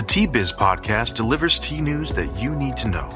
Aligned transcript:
The 0.00 0.06
Tea 0.06 0.26
Biz 0.26 0.54
podcast 0.54 1.16
delivers 1.16 1.58
tea 1.58 1.82
news 1.82 2.14
that 2.14 2.34
you 2.40 2.56
need 2.56 2.74
to 2.78 2.88
know. 2.88 3.06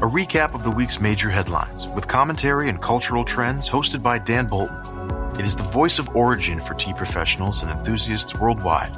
A 0.00 0.08
recap 0.08 0.54
of 0.54 0.62
the 0.64 0.70
week's 0.70 0.98
major 0.98 1.28
headlines 1.28 1.86
with 1.88 2.08
commentary 2.08 2.70
and 2.70 2.80
cultural 2.80 3.26
trends 3.26 3.68
hosted 3.68 4.02
by 4.02 4.16
Dan 4.20 4.46
Bolton. 4.46 4.74
It 5.38 5.44
is 5.44 5.54
the 5.54 5.64
voice 5.64 5.98
of 5.98 6.16
origin 6.16 6.62
for 6.62 6.72
tea 6.72 6.94
professionals 6.94 7.60
and 7.60 7.70
enthusiasts 7.70 8.34
worldwide. 8.34 8.96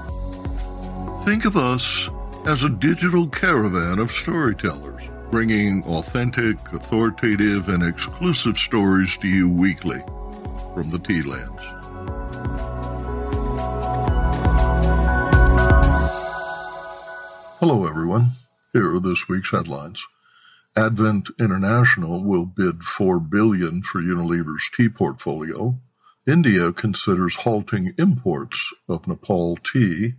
Think 1.25 1.47
of 1.47 1.57
us 1.57 2.09
as 2.47 2.63
a 2.63 2.69
digital 2.69 3.27
caravan 3.27 3.99
of 3.99 4.13
storytellers, 4.13 5.11
bringing 5.33 5.83
authentic, 5.87 6.57
authoritative, 6.73 7.69
and 7.69 7.83
exclusive 7.83 8.57
stories 8.57 9.17
to 9.17 9.27
you 9.27 9.49
weekly 9.49 9.99
from 10.75 10.93
the 10.93 11.01
tea 11.01 11.23
lands. 11.23 11.76
Hello, 17.59 17.87
everyone. 17.87 18.33
Here 18.75 18.95
are 18.95 19.01
this 19.01 19.31
week's 19.31 19.51
headlines. 19.51 20.07
Advent 20.77 21.31
International 21.41 22.23
will 22.23 22.45
bid 22.45 22.83
4 22.83 23.19
billion 23.19 23.81
for 23.81 24.03
Unilever's 24.03 24.71
tea 24.77 24.91
portfolio. 24.91 25.79
India 26.27 26.71
considers 26.71 27.37
halting 27.37 27.95
imports 27.97 28.75
of 28.91 29.09
Nepal 29.09 29.57
tea. 29.57 30.17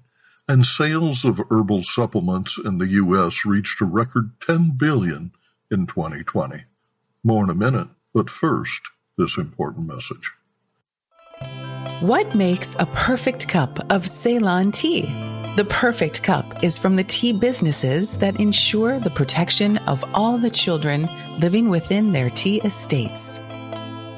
And 0.49 0.65
sales 0.65 1.23
of 1.23 1.39
herbal 1.51 1.83
supplements 1.83 2.57
in 2.57 2.79
the 2.79 2.87
U.S. 2.87 3.45
reached 3.45 3.81
a 3.81 3.85
record 3.85 4.31
10 4.41 4.71
billion 4.71 5.31
in 5.69 5.85
2020. 5.85 6.63
More 7.23 7.43
in 7.43 7.51
a 7.51 7.53
minute, 7.53 7.89
but 8.15 8.31
first, 8.31 8.81
this 9.15 9.37
important 9.37 9.85
message. 9.85 10.31
What 11.99 12.33
makes 12.33 12.75
a 12.79 12.87
perfect 12.87 13.47
cup 13.47 13.77
of 13.91 14.07
Ceylon 14.07 14.71
tea? 14.71 15.36
The 15.57 15.65
perfect 15.65 16.21
cup 16.21 16.63
is 16.63 16.77
from 16.77 16.97
the 16.97 17.03
tea 17.03 17.31
businesses 17.31 18.15
that 18.17 18.39
ensure 18.39 18.99
the 18.99 19.09
protection 19.09 19.77
of 19.89 20.05
all 20.13 20.37
the 20.37 20.51
children 20.51 21.09
living 21.39 21.69
within 21.69 22.11
their 22.11 22.29
tea 22.29 22.61
estates. 22.61 23.41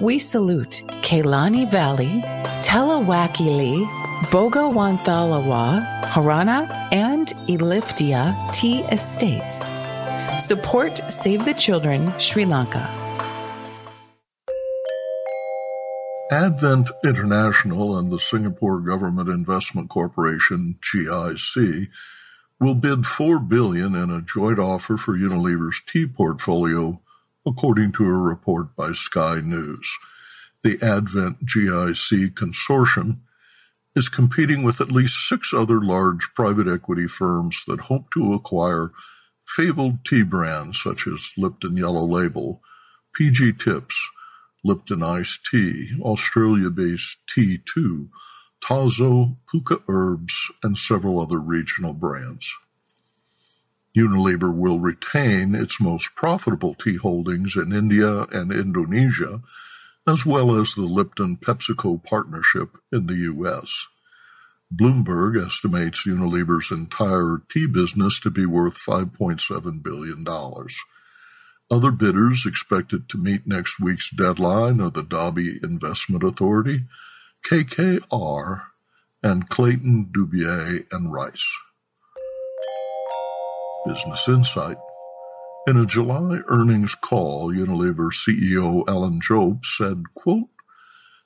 We 0.01 0.19
salute 0.19 0.83
Kelani 1.01 1.71
Valley, 1.71 2.21
Talawakelle, 2.59 3.87
Bogawantalawa, 4.33 6.03
Horana, 6.07 6.69
and 6.91 7.29
Elpitiya 7.47 8.51
tea 8.51 8.81
estates. 8.91 9.63
Support 10.45 10.97
Save 11.09 11.45
the 11.45 11.53
Children 11.53 12.11
Sri 12.19 12.43
Lanka. 12.43 12.98
Advent 16.31 16.91
International 17.03 17.97
and 17.97 18.11
the 18.11 18.19
Singapore 18.19 18.79
Government 18.81 19.29
Investment 19.29 19.89
Corporation 19.89 20.77
(GIC) 20.79 21.87
will 22.59 22.75
bid 22.75 23.07
4 23.07 23.39
billion 23.39 23.95
in 23.95 24.11
a 24.11 24.21
joint 24.21 24.59
offer 24.59 24.95
for 24.95 25.17
Unilever's 25.17 25.81
tea 25.91 26.05
portfolio, 26.05 27.01
according 27.47 27.93
to 27.93 28.05
a 28.05 28.15
report 28.15 28.75
by 28.75 28.93
Sky 28.93 29.41
News. 29.43 29.89
The 30.63 30.77
Advent 30.83 31.47
GIC 31.47 32.35
consortium 32.35 33.21
is 33.95 34.07
competing 34.07 34.61
with 34.61 34.81
at 34.81 34.91
least 34.91 35.27
six 35.27 35.51
other 35.51 35.81
large 35.81 36.35
private 36.35 36.67
equity 36.67 37.07
firms 37.07 37.63
that 37.65 37.81
hope 37.81 38.11
to 38.13 38.33
acquire 38.35 38.91
fabled 39.47 40.05
tea 40.05 40.21
brands 40.21 40.79
such 40.79 41.07
as 41.07 41.31
Lipton 41.37 41.75
Yellow 41.75 42.05
Label, 42.05 42.61
PG 43.15 43.53
Tips, 43.53 43.99
Lipton 44.63 45.01
Iced 45.01 45.45
Tea, 45.45 45.91
Australia-based 46.01 47.19
T2, 47.27 48.09
Tazo, 48.61 49.37
Pukka 49.51 49.81
Herbs, 49.87 50.51
and 50.61 50.77
several 50.77 51.21
other 51.21 51.39
regional 51.39 51.93
brands. 51.93 52.53
Unilever 53.97 54.53
will 54.53 54.79
retain 54.79 55.55
its 55.55 55.81
most 55.81 56.15
profitable 56.15 56.75
tea 56.75 56.97
holdings 56.97 57.55
in 57.55 57.73
India 57.73 58.23
and 58.31 58.51
Indonesia, 58.51 59.41
as 60.07 60.25
well 60.25 60.59
as 60.59 60.75
the 60.75 60.83
Lipton 60.83 61.37
PepsiCo 61.37 62.03
partnership 62.03 62.77
in 62.91 63.07
the 63.07 63.15
U.S. 63.15 63.87
Bloomberg 64.73 65.43
estimates 65.43 66.05
Unilever's 66.05 66.71
entire 66.71 67.41
tea 67.51 67.65
business 67.65 68.19
to 68.19 68.29
be 68.29 68.45
worth 68.45 68.77
$5.7 68.77 69.81
billion. 69.81 70.23
Other 71.71 71.91
bidders 71.91 72.47
expected 72.47 73.07
to 73.09 73.19
meet 73.19 73.45
next 73.45 73.79
week's 73.79 74.09
deadline 74.09 74.81
are 74.81 74.89
the 74.89 75.03
Dobby 75.03 75.59
Investment 75.61 76.23
Authority, 76.23 76.85
KKR, 77.45 78.63
and 79.21 79.47
Clayton, 79.49 80.09
Dubilier, 80.11 80.85
and 80.91 81.13
Rice. 81.13 81.47
Business 83.85 84.27
Insight. 84.27 84.77
In 85.67 85.77
a 85.77 85.85
July 85.85 86.39
earnings 86.47 86.95
call, 86.95 87.53
Unilever 87.53 88.11
CEO 88.11 88.83
Alan 88.87 89.21
Jope 89.21 89.63
said, 89.63 90.05
quote, 90.15 90.49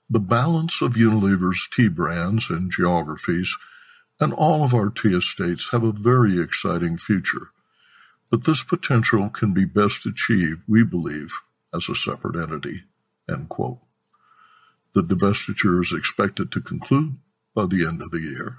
The 0.09 0.19
balance 0.19 0.81
of 0.81 0.95
Unilever's 0.95 1.69
tea 1.73 1.87
brands 1.87 2.49
and 2.49 2.69
geographies 2.69 3.55
and 4.19 4.33
all 4.33 4.65
of 4.65 4.73
our 4.73 4.89
tea 4.89 5.15
estates 5.15 5.69
have 5.71 5.83
a 5.83 5.93
very 5.93 6.37
exciting 6.37 6.97
future. 6.97 7.52
But 8.33 8.45
this 8.45 8.63
potential 8.63 9.29
can 9.29 9.53
be 9.53 9.63
best 9.63 10.07
achieved, 10.07 10.63
we 10.67 10.83
believe, 10.83 11.31
as 11.71 11.87
a 11.87 11.93
separate 11.93 12.35
entity. 12.35 12.81
End 13.29 13.47
quote. 13.47 13.77
The 14.93 15.03
divestiture 15.03 15.79
is 15.83 15.93
expected 15.93 16.51
to 16.51 16.59
conclude 16.59 17.17
by 17.53 17.67
the 17.67 17.85
end 17.85 18.01
of 18.01 18.09
the 18.09 18.21
year. 18.21 18.55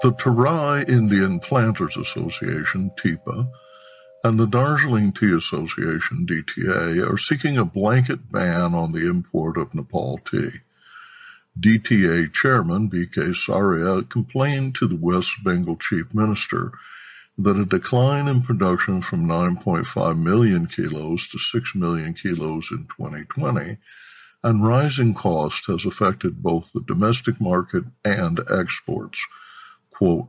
The 0.00 0.12
Terai 0.12 0.88
Indian 0.88 1.38
Planters 1.38 1.98
Association, 1.98 2.92
TIPA, 2.96 3.50
and 4.24 4.40
the 4.40 4.46
Darjeeling 4.46 5.12
Tea 5.12 5.34
Association, 5.36 6.26
DTA, 6.26 7.06
are 7.06 7.18
seeking 7.18 7.58
a 7.58 7.66
blanket 7.66 8.32
ban 8.32 8.72
on 8.72 8.92
the 8.92 9.06
import 9.06 9.58
of 9.58 9.74
Nepal 9.74 10.18
tea. 10.24 10.60
DTA 11.60 12.32
chairman 12.32 12.88
BK 12.88 13.36
Saria 13.36 14.02
complained 14.02 14.74
to 14.76 14.86
the 14.86 14.96
West 14.96 15.44
Bengal 15.44 15.76
chief 15.76 16.14
minister 16.14 16.72
that 17.38 17.58
a 17.58 17.64
decline 17.64 18.28
in 18.28 18.42
production 18.42 19.02
from 19.02 19.26
9.5 19.26 20.18
million 20.18 20.66
kilos 20.66 21.28
to 21.28 21.38
6 21.38 21.74
million 21.74 22.14
kilos 22.14 22.70
in 22.70 22.86
2020 22.96 23.76
and 24.42 24.64
rising 24.64 25.12
cost 25.12 25.66
has 25.66 25.84
affected 25.84 26.42
both 26.42 26.72
the 26.72 26.80
domestic 26.80 27.40
market 27.40 27.84
and 28.04 28.40
exports. 28.48 29.26
Quote, 29.90 30.28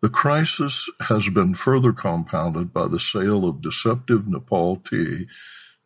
the 0.00 0.08
crisis 0.08 0.88
has 1.00 1.28
been 1.28 1.54
further 1.54 1.92
compounded 1.92 2.72
by 2.72 2.88
the 2.88 3.00
sale 3.00 3.44
of 3.48 3.62
deceptive 3.62 4.26
Nepal 4.26 4.76
tea 4.76 5.26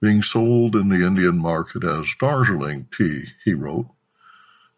being 0.01 0.23
sold 0.23 0.75
in 0.75 0.89
the 0.89 1.07
Indian 1.07 1.39
market 1.39 1.85
as 1.85 2.15
Darjeeling 2.19 2.89
tea, 2.97 3.25
he 3.45 3.55
wrote. 3.55 3.87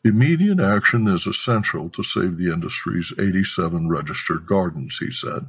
Immediate 0.04 0.60
action 0.60 1.09
is 1.09 1.26
essential 1.26 1.88
to 1.88 2.02
save 2.02 2.37
the 2.37 2.52
industry's 2.52 3.14
87 3.19 3.88
registered 3.88 4.44
gardens, 4.44 4.99
he 4.99 5.11
said. 5.11 5.46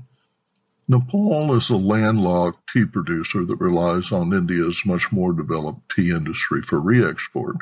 Nepal 0.88 1.53
is 1.56 1.69
a 1.69 1.75
landlocked 1.75 2.69
tea 2.71 2.85
producer 2.85 3.44
that 3.44 3.59
relies 3.59 4.13
on 4.13 4.31
India's 4.31 4.85
much 4.85 5.12
more 5.12 5.33
developed 5.33 5.91
tea 5.94 6.12
industry 6.12 6.62
for 6.62 6.80
re-export, 6.80 7.57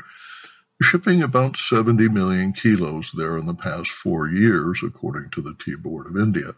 shipping 0.80 1.20
about 1.20 1.56
70 1.56 2.08
million 2.10 2.52
kilos 2.52 3.10
there 3.12 3.38
in 3.38 3.46
the 3.46 3.54
past 3.54 3.90
four 3.90 4.28
years, 4.28 4.82
according 4.84 5.30
to 5.30 5.40
the 5.40 5.54
Tea 5.54 5.74
Board 5.74 6.06
of 6.06 6.16
India. 6.16 6.54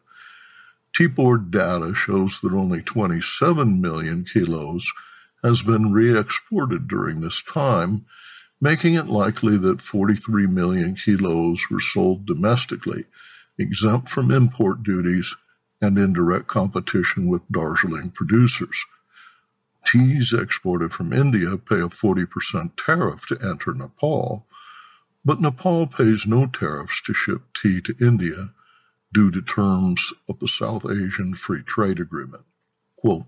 Tea 0.95 1.07
Board 1.07 1.51
data 1.51 1.95
shows 1.95 2.41
that 2.41 2.53
only 2.53 2.83
27 2.83 3.81
million 3.81 4.25
kilos 4.25 4.87
has 5.43 5.63
been 5.63 5.93
re-exported 5.93 6.89
during 6.89 7.21
this 7.21 7.43
time, 7.43 8.05
making 8.61 8.95
it 8.95 9.07
likely 9.07 9.57
that 9.59 9.83
43 9.83 10.47
million 10.47 10.95
kilos 10.95 11.67
were 11.71 11.81
sold 11.81 12.27
domestically, 12.27 13.05
exempt 13.59 14.09
from 14.09 14.31
import 14.31 14.83
duties 14.83 15.37
and 15.81 15.99
indirect 15.99 16.47
competition 16.47 17.29
with 17.29 17.43
Darjeeling 17.51 18.11
producers. 18.11 18.87
Teas 19.87 20.33
exported 20.33 20.93
from 20.93 21.13
India 21.13 21.57
pay 21.57 21.77
a 21.81 21.89
40% 21.89 22.73
tariff 22.77 23.27
to 23.27 23.39
enter 23.43 23.75
Nepal, 23.75 24.45
But 25.25 25.41
Nepal 25.41 25.89
pays 25.89 26.25
no 26.27 26.47
tariffs 26.47 27.03
to 27.03 27.13
ship 27.13 27.43
tea 27.53 27.81
to 27.83 27.97
India 28.01 28.51
due 29.13 29.33
to 29.33 29.43
terms 29.43 30.13
of 30.29 30.39
the 30.39 30.49
South 30.49 30.87
Asian 30.87 31.35
Free 31.35 31.63
Trade 31.63 31.99
Agreement. 31.99 32.45
Quote, 32.97 33.27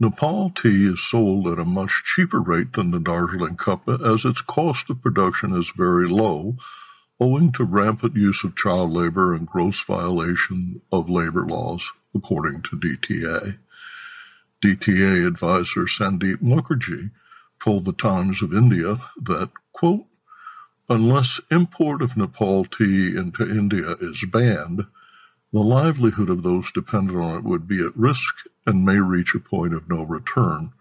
Nepal 0.00 0.50
tea 0.50 0.86
is 0.86 1.02
sold 1.02 1.48
at 1.48 1.58
a 1.58 1.64
much 1.64 2.02
cheaper 2.04 2.40
rate 2.40 2.74
than 2.74 2.92
the 2.92 3.00
Darjeeling 3.00 3.56
Kappa 3.56 3.98
as 4.04 4.24
its 4.24 4.40
cost 4.40 4.88
of 4.90 5.02
production 5.02 5.52
is 5.52 5.72
very 5.76 6.06
low 6.06 6.56
owing 7.20 7.50
to 7.52 7.64
rampant 7.64 8.14
use 8.14 8.44
of 8.44 8.54
child 8.56 8.92
labor 8.92 9.34
and 9.34 9.46
gross 9.46 9.82
violation 9.82 10.80
of 10.92 11.10
labor 11.10 11.44
laws, 11.44 11.92
according 12.14 12.62
to 12.62 12.76
DTA. 12.76 13.58
DTA 14.62 15.26
advisor 15.26 15.82
Sandeep 15.82 16.36
Mukherjee 16.36 17.10
told 17.60 17.84
the 17.84 17.92
Times 17.92 18.40
of 18.40 18.54
India 18.54 19.00
that, 19.20 19.50
quote, 19.72 20.06
unless 20.88 21.40
import 21.50 22.02
of 22.02 22.16
Nepal 22.16 22.64
tea 22.64 23.16
into 23.16 23.42
India 23.42 23.96
is 24.00 24.24
banned, 24.30 24.86
the 25.52 25.60
livelihood 25.60 26.28
of 26.28 26.42
those 26.42 26.70
dependent 26.72 27.18
on 27.18 27.38
it 27.38 27.44
would 27.44 27.66
be 27.66 27.84
at 27.84 27.96
risk 27.96 28.34
and 28.66 28.84
may 28.84 28.98
reach 28.98 29.34
a 29.34 29.40
point 29.40 29.72
of 29.72 29.88
no 29.88 30.02
return, 30.02 30.72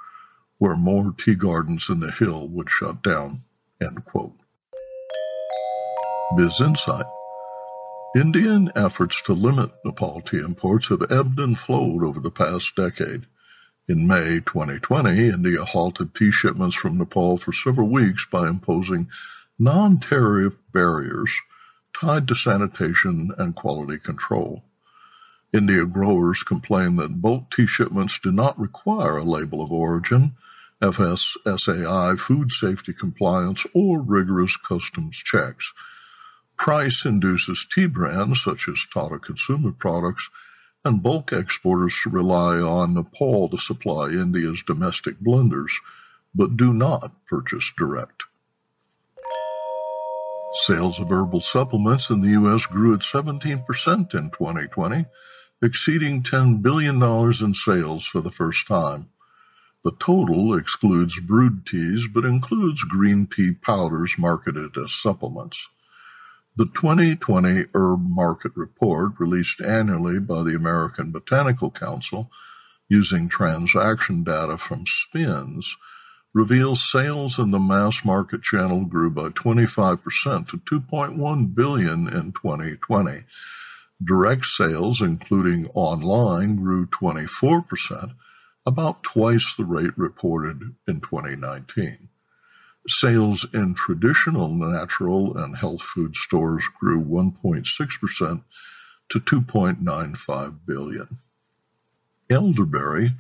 where 0.58 0.76
more 0.76 1.14
tea 1.18 1.36
gardens 1.36 1.90
in 1.90 2.02
the 2.02 2.12
hill 2.12 2.48
would 2.48 2.70
shut 2.70 3.02
down. 3.02 3.44
Biz 6.36 6.62
Insight. 6.62 7.06
Indian 8.16 8.72
efforts 8.76 9.22
to 9.22 9.34
limit 9.34 9.72
Nepal 9.86 10.22
tea 10.22 10.40
imports 10.40 10.90
have 10.90 11.12
ebbed 11.12 11.40
and 11.40 11.58
flowed 11.58 12.04
over 12.04 12.20
the 12.20 12.32
past 12.32 12.76
decade. 12.76 13.26
In 13.88 14.08
May 14.08 14.40
2020, 14.40 15.30
India 15.30 15.64
halted 15.64 16.14
tea 16.14 16.32
shipments 16.32 16.76
from 16.76 16.98
Nepal 16.98 17.38
for 17.38 17.54
several 17.54 17.88
weeks 17.88 18.26
by 18.26 18.50
imposing 18.50 19.10
non 19.58 20.00
tariff 20.00 20.56
barriers 20.74 21.38
tied 22.00 22.28
to 22.28 22.36
sanitation 22.36 23.32
and 23.38 23.56
quality 23.56 23.98
control. 23.98 24.64
India 25.54 25.86
growers 25.86 26.44
complain 26.44 26.98
that 26.98 27.22
bulk 27.22 27.50
tea 27.50 27.68
shipments 27.68 28.20
do 28.20 28.32
not 28.32 28.60
require 28.60 29.18
a 29.18 29.24
label 29.24 29.62
of 29.62 29.72
origin, 29.72 30.34
FSSAI 30.82 32.20
food 32.20 32.52
safety 32.52 32.94
compliance, 32.94 33.66
or 33.74 34.02
rigorous 34.02 34.58
customs 34.58 35.18
checks 35.18 35.74
Price 36.58 37.06
induces 37.06 37.68
tea 37.72 37.86
brands 37.86 38.44
such 38.44 38.68
as 38.68 38.88
Tata 38.92 39.20
Consumer 39.20 39.72
Products 39.72 40.30
and 40.84 41.04
bulk 41.04 41.32
exporters 41.32 42.00
to 42.02 42.10
rely 42.10 42.60
on 42.60 42.96
Nepal 42.96 43.48
to 43.50 43.58
supply 43.58 44.10
India's 44.10 44.64
domestic 44.64 45.20
blenders, 45.20 45.72
but 46.34 46.58
do 46.58 46.74
not 46.74 47.12
purchase 47.28 47.72
direct. 47.78 48.24
Sales 50.60 51.00
of 51.00 51.12
herbal 51.12 51.42
supplements 51.42 52.10
in 52.10 52.22
the 52.22 52.30
U.S. 52.30 52.66
grew 52.66 52.92
at 52.96 53.02
17% 53.02 53.64
in 54.16 54.32
2020, 54.32 55.06
exceeding 55.62 56.24
$10 56.24 56.64
billion 56.64 57.02
in 57.02 57.54
sales 57.54 58.08
for 58.08 58.22
the 58.22 58.32
first 58.32 58.68
time. 58.68 59.10
The 59.84 59.92
total 60.00 60.58
excludes 60.58 61.20
brewed 61.20 61.64
teas 61.68 62.08
but 62.12 62.26
includes 62.26 62.84
green 62.84 63.28
tea 63.28 63.52
powders 63.52 64.16
marketed 64.18 64.76
as 64.78 64.94
supplements. 64.94 65.70
The 66.56 66.66
2020 66.66 67.66
Herb 67.76 68.10
Market 68.10 68.54
Report, 68.56 69.12
released 69.20 69.62
annually 69.62 70.18
by 70.18 70.42
the 70.42 70.56
American 70.56 71.12
Botanical 71.12 71.70
Council 71.70 72.32
using 72.90 73.30
transaction 73.30 74.24
data 74.24 74.58
from 74.58 74.86
SPINS, 74.88 75.78
reveals 76.38 76.88
sales 76.88 77.40
in 77.40 77.50
the 77.50 77.58
mass 77.58 78.06
market 78.06 78.44
channel 78.44 78.86
grew 78.86 79.10
by 79.10 79.28
25% 79.30 80.48
to 80.48 80.58
2.1 80.60 81.56
billion 81.56 82.08
in 82.08 82.32
2020. 82.32 83.24
Direct 84.04 84.46
sales, 84.46 85.02
including 85.02 85.68
online, 85.74 86.58
grew 86.58 86.86
24%, 86.86 88.14
about 88.68 89.02
twice 89.02 89.56
the 89.56 89.66
rate 89.66 89.98
reported 89.98 90.76
in 90.88 91.02
2019. 91.02 92.08
Sales 92.88 93.48
in 93.52 93.74
traditional 93.74 94.50
natural 94.50 95.36
and 95.36 95.58
health 95.58 95.82
food 95.82 96.16
stores 96.16 96.66
grew 96.80 97.04
1.6% 97.04 98.44
to 99.10 99.20
2.95 99.20 100.56
billion. 100.68 101.18
Elderberry, 102.30 103.14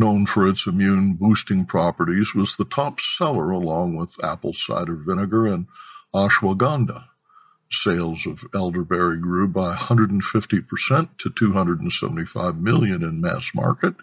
known 0.00 0.26
for 0.26 0.48
its 0.48 0.66
immune 0.66 1.14
boosting 1.14 1.64
properties, 1.64 2.34
was 2.34 2.56
the 2.56 2.64
top 2.64 2.98
seller 3.00 3.50
along 3.50 3.94
with 3.94 4.22
apple 4.24 4.54
cider 4.54 4.96
vinegar 4.96 5.46
and 5.46 5.66
ashwagandha. 6.12 7.04
Sales 7.70 8.26
of 8.26 8.44
elderberry 8.52 9.20
grew 9.20 9.46
by 9.46 9.76
150% 9.76 11.08
to 11.18 11.30
275 11.30 12.60
million 12.60 13.04
in 13.04 13.20
mass 13.20 13.52
market 13.54 13.94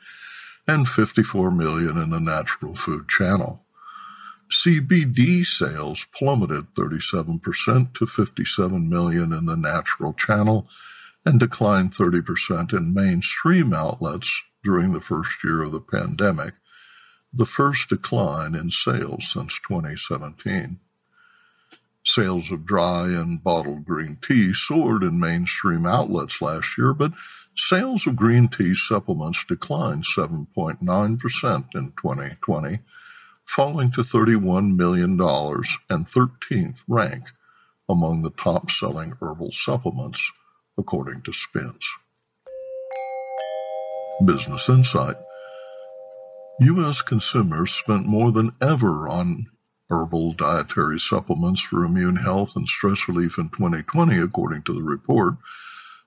and 0.66 0.88
54 0.88 1.52
million 1.52 1.98
in 1.98 2.12
the 2.12 2.20
natural 2.20 2.76
food 2.76 3.10
channel. 3.10 3.64
CBD 4.50 5.46
sales 5.46 6.06
plummeted 6.18 6.72
37% 6.74 7.94
to 7.94 8.06
57 8.06 8.90
million 8.90 9.34
in 9.34 9.46
the 9.46 9.58
natural 9.58 10.14
channel 10.14 10.70
and 11.26 11.40
declined 11.40 11.94
30% 11.94 12.72
in 12.72 12.94
mainstream 12.94 13.74
outlets 13.74 14.44
during 14.68 14.92
the 14.92 15.00
first 15.00 15.46
year 15.46 15.64
of 15.64 15.72
the 15.72 15.80
pandemic, 15.80 16.54
the 17.32 17.46
first 17.46 17.88
decline 17.88 18.54
in 18.54 18.70
sales 18.70 19.32
since 19.32 19.62
2017. 19.66 20.78
Sales 22.04 22.52
of 22.52 22.66
dry 22.66 23.06
and 23.06 23.42
bottled 23.42 23.86
green 23.86 24.18
tea 24.22 24.54
soared 24.54 25.04
in 25.04 25.22
mainstream 25.22 25.86
outlets 25.86 26.42
last 26.42 26.78
year, 26.78 26.94
but 26.94 27.14
sales 27.56 28.06
of 28.06 28.18
green 28.18 28.50
tea 28.50 28.76
supplements 28.76 29.46
declined 29.46 30.04
7.9% 30.04 30.82
in 31.74 31.94
2020 32.02 32.80
falling 33.46 33.90
to 33.90 34.02
$31 34.02 34.76
million 34.76 35.12
and 35.12 36.06
13th 36.06 36.80
rank 36.90 37.30
among 37.88 38.22
the 38.22 38.32
top 38.32 38.70
selling 38.70 39.14
herbal 39.22 39.54
supplements, 39.54 40.30
according 40.78 41.22
to 41.22 41.32
Spins. 41.32 41.88
Business 44.26 44.68
Insight 44.68 45.18
U.S. 46.60 47.02
consumers 47.02 47.72
spent 47.72 48.08
more 48.08 48.32
than 48.32 48.54
ever 48.60 49.08
on 49.08 49.46
herbal 49.92 50.34
dietary 50.34 51.00
supplements 51.00 51.62
for 51.62 51.86
immune 51.86 52.18
health 52.18 52.56
and 52.56 52.68
stress 52.68 53.08
relief 53.08 53.38
in 53.38 53.50
2020, 53.50 54.18
according 54.18 54.64
to 54.64 54.74
the 54.74 54.82
report. 54.82 55.36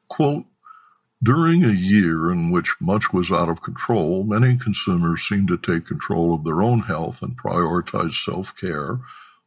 Quote, 0.09 0.47
during 1.23 1.65
a 1.65 1.69
year 1.69 2.33
in 2.33 2.51
which 2.51 2.75
much 2.81 3.13
was 3.13 3.31
out 3.31 3.49
of 3.49 3.63
control, 3.63 4.25
many 4.25 4.57
consumers 4.57 5.23
seemed 5.23 5.49
to 5.49 5.57
take 5.57 5.87
control 5.87 6.35
of 6.35 6.45
their 6.45 6.63
own 6.63 6.81
health 6.81 7.23
and 7.23 7.39
prioritize 7.39 8.15
self 8.15 8.57
care 8.57 8.99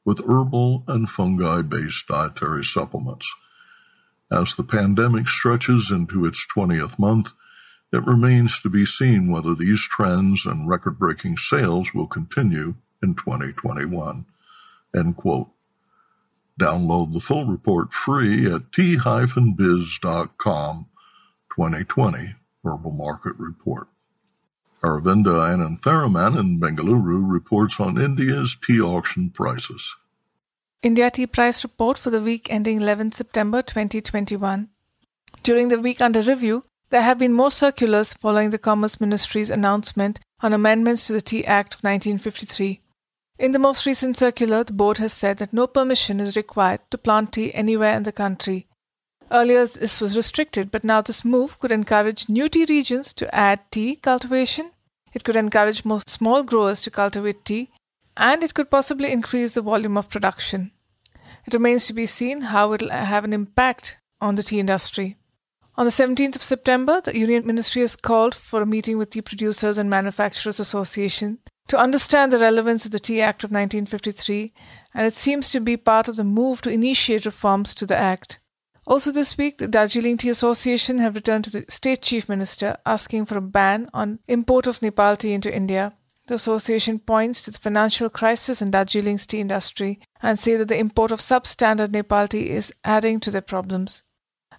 with 0.06 0.26
herbal 0.26 0.86
and 0.88 1.12
fungi 1.12 1.62
based 1.64 2.08
dietary 2.08 2.64
supplements. 2.64 3.28
As 4.32 4.56
the 4.56 4.64
pandemic 4.64 5.28
stretches 5.28 5.92
into 5.92 6.26
its 6.26 6.46
20th 6.56 6.98
month, 6.98 7.34
it 7.94 8.06
remains 8.08 8.60
to 8.60 8.70
be 8.70 8.86
seen 8.86 9.32
whether 9.32 9.54
these 9.54 9.88
trends 9.88 10.48
and 10.48 10.68
record 10.68 10.98
breaking 10.98 11.38
sales 11.38 11.94
will 11.94 12.08
continue 12.08 12.74
in 13.04 13.14
2021. 13.14 14.26
End 14.96 15.16
quote. 15.16 15.50
Download 16.60 17.14
the 17.14 17.20
full 17.20 17.46
report 17.46 17.94
free 17.94 18.52
at 18.52 18.72
tea-biz.com 18.72 20.88
2020 21.56 22.36
Herbal 22.64 22.92
Market 22.92 23.34
Report. 23.38 23.88
Aravinda 24.82 25.54
Anantharaman 25.54 26.40
in 26.40 26.60
Bengaluru 26.60 27.32
reports 27.32 27.80
on 27.80 28.02
India's 28.02 28.56
tea 28.56 28.82
auction 28.82 29.30
prices. 29.30 29.96
India 30.82 31.12
Tea 31.12 31.28
Price 31.28 31.64
Report 31.64 31.98
for 31.98 32.10
the 32.10 32.20
week 32.20 32.52
ending 32.52 32.82
11 32.82 33.14
September 33.14 33.62
2021. 33.62 34.70
During 35.44 35.70
the 35.70 35.80
week 35.80 36.02
under 36.02 36.22
review, 36.22 36.64
there 36.94 37.02
have 37.02 37.18
been 37.18 37.34
more 37.34 37.50
circulars 37.50 38.14
following 38.14 38.52
the 38.52 38.60
Commerce 38.60 39.02
Ministry's 39.02 39.50
announcement 39.50 40.20
on 40.42 40.54
amendments 40.54 41.08
to 41.08 41.14
the 41.14 41.22
Tea 41.22 41.44
Act 41.44 41.74
of 41.74 41.80
1953. 41.80 42.80
In 43.40 43.52
the 43.52 43.58
most 43.58 43.88
recent 43.88 44.16
circular, 44.16 44.64
the 44.64 44.74
board 44.74 45.00
has 45.00 45.12
said 45.12 45.38
that 45.40 45.54
no 45.54 45.66
permission 45.66 46.20
is 46.20 46.36
required 46.36 46.82
to 46.92 47.00
plant 47.00 47.34
tea 47.34 47.52
anywhere 47.56 47.98
in 47.98 48.04
the 48.04 48.12
country 48.12 48.68
Earlier, 49.32 49.66
this 49.66 50.00
was 50.00 50.16
restricted, 50.16 50.70
but 50.70 50.84
now 50.84 51.02
this 51.02 51.26
move 51.26 51.58
could 51.58 51.72
encourage 51.72 52.30
new 52.30 52.48
tea 52.48 52.68
regions 52.70 53.14
to 53.14 53.34
add 53.34 53.60
tea 53.72 53.96
cultivation. 53.96 54.70
It 55.12 55.24
could 55.24 55.36
encourage 55.36 55.84
more 55.84 56.02
small 56.06 56.44
growers 56.44 56.82
to 56.82 56.92
cultivate 56.92 57.44
tea, 57.44 57.72
and 58.16 58.44
it 58.44 58.54
could 58.54 58.70
possibly 58.70 59.12
increase 59.12 59.56
the 59.56 59.64
volume 59.64 59.98
of 59.98 60.10
production. 60.12 60.72
It 61.48 61.54
remains 61.56 61.88
to 61.88 61.94
be 61.94 62.06
seen 62.06 62.42
how 62.42 62.74
it 62.74 62.84
will 62.84 62.92
have 62.92 63.24
an 63.24 63.34
impact 63.34 63.98
on 64.22 64.36
the 64.36 64.44
tea 64.44 64.60
industry. 64.60 65.18
On 65.76 65.86
the 65.86 65.92
17th 65.92 66.36
of 66.36 66.44
September, 66.44 67.02
the 67.02 67.18
Union 67.18 67.48
Ministry 67.48 67.82
has 67.82 67.96
called 67.96 68.36
for 68.36 68.62
a 68.62 68.66
meeting 68.66 69.00
with 69.00 69.10
the 69.10 69.22
Producers 69.22 69.80
and 69.80 69.90
Manufacturers 69.90 70.60
Association 70.60 71.40
to 71.68 71.80
understand 71.80 72.32
the 72.32 72.38
relevance 72.38 72.86
of 72.86 72.92
the 72.92 73.00
Tea 73.00 73.22
Act 73.22 73.44
of 73.44 73.50
1953, 73.50 74.54
and 74.94 75.08
it 75.08 75.14
seems 75.14 75.50
to 75.50 75.60
be 75.60 75.76
part 75.76 76.08
of 76.08 76.16
the 76.16 76.24
move 76.24 76.62
to 76.62 76.70
initiate 76.70 77.26
reforms 77.26 77.74
to 77.74 77.88
the 77.88 77.98
Act. 77.98 78.40
Also, 78.86 79.12
this 79.12 79.36
week, 79.36 79.58
the 79.58 79.68
Darjeeling 79.68 80.18
Tea 80.18 80.30
Association 80.30 81.00
have 81.00 81.16
returned 81.16 81.46
to 81.46 81.50
the 81.50 81.66
State 81.70 82.04
Chief 82.04 82.30
Minister 82.30 82.78
asking 82.86 83.26
for 83.26 83.38
a 83.38 83.42
ban 83.42 83.90
on 83.96 84.20
import 84.28 84.68
of 84.68 84.80
Nepal 84.80 85.18
tea 85.18 85.34
into 85.34 85.56
India. 85.56 85.94
The 86.28 86.36
association 86.36 87.00
points 87.00 87.42
to 87.42 87.52
the 87.52 87.60
financial 87.60 88.10
crisis 88.10 88.62
in 88.62 88.70
Darjeeling's 88.70 89.26
tea 89.26 89.40
industry 89.40 90.00
and 90.22 90.38
say 90.38 90.56
that 90.56 90.68
the 90.68 90.78
import 90.78 91.12
of 91.12 91.20
substandard 91.20 91.92
Nepal 91.92 92.28
tea 92.28 92.52
is 92.52 92.72
adding 92.84 93.20
to 93.22 93.32
their 93.32 93.42
problems. 93.42 94.04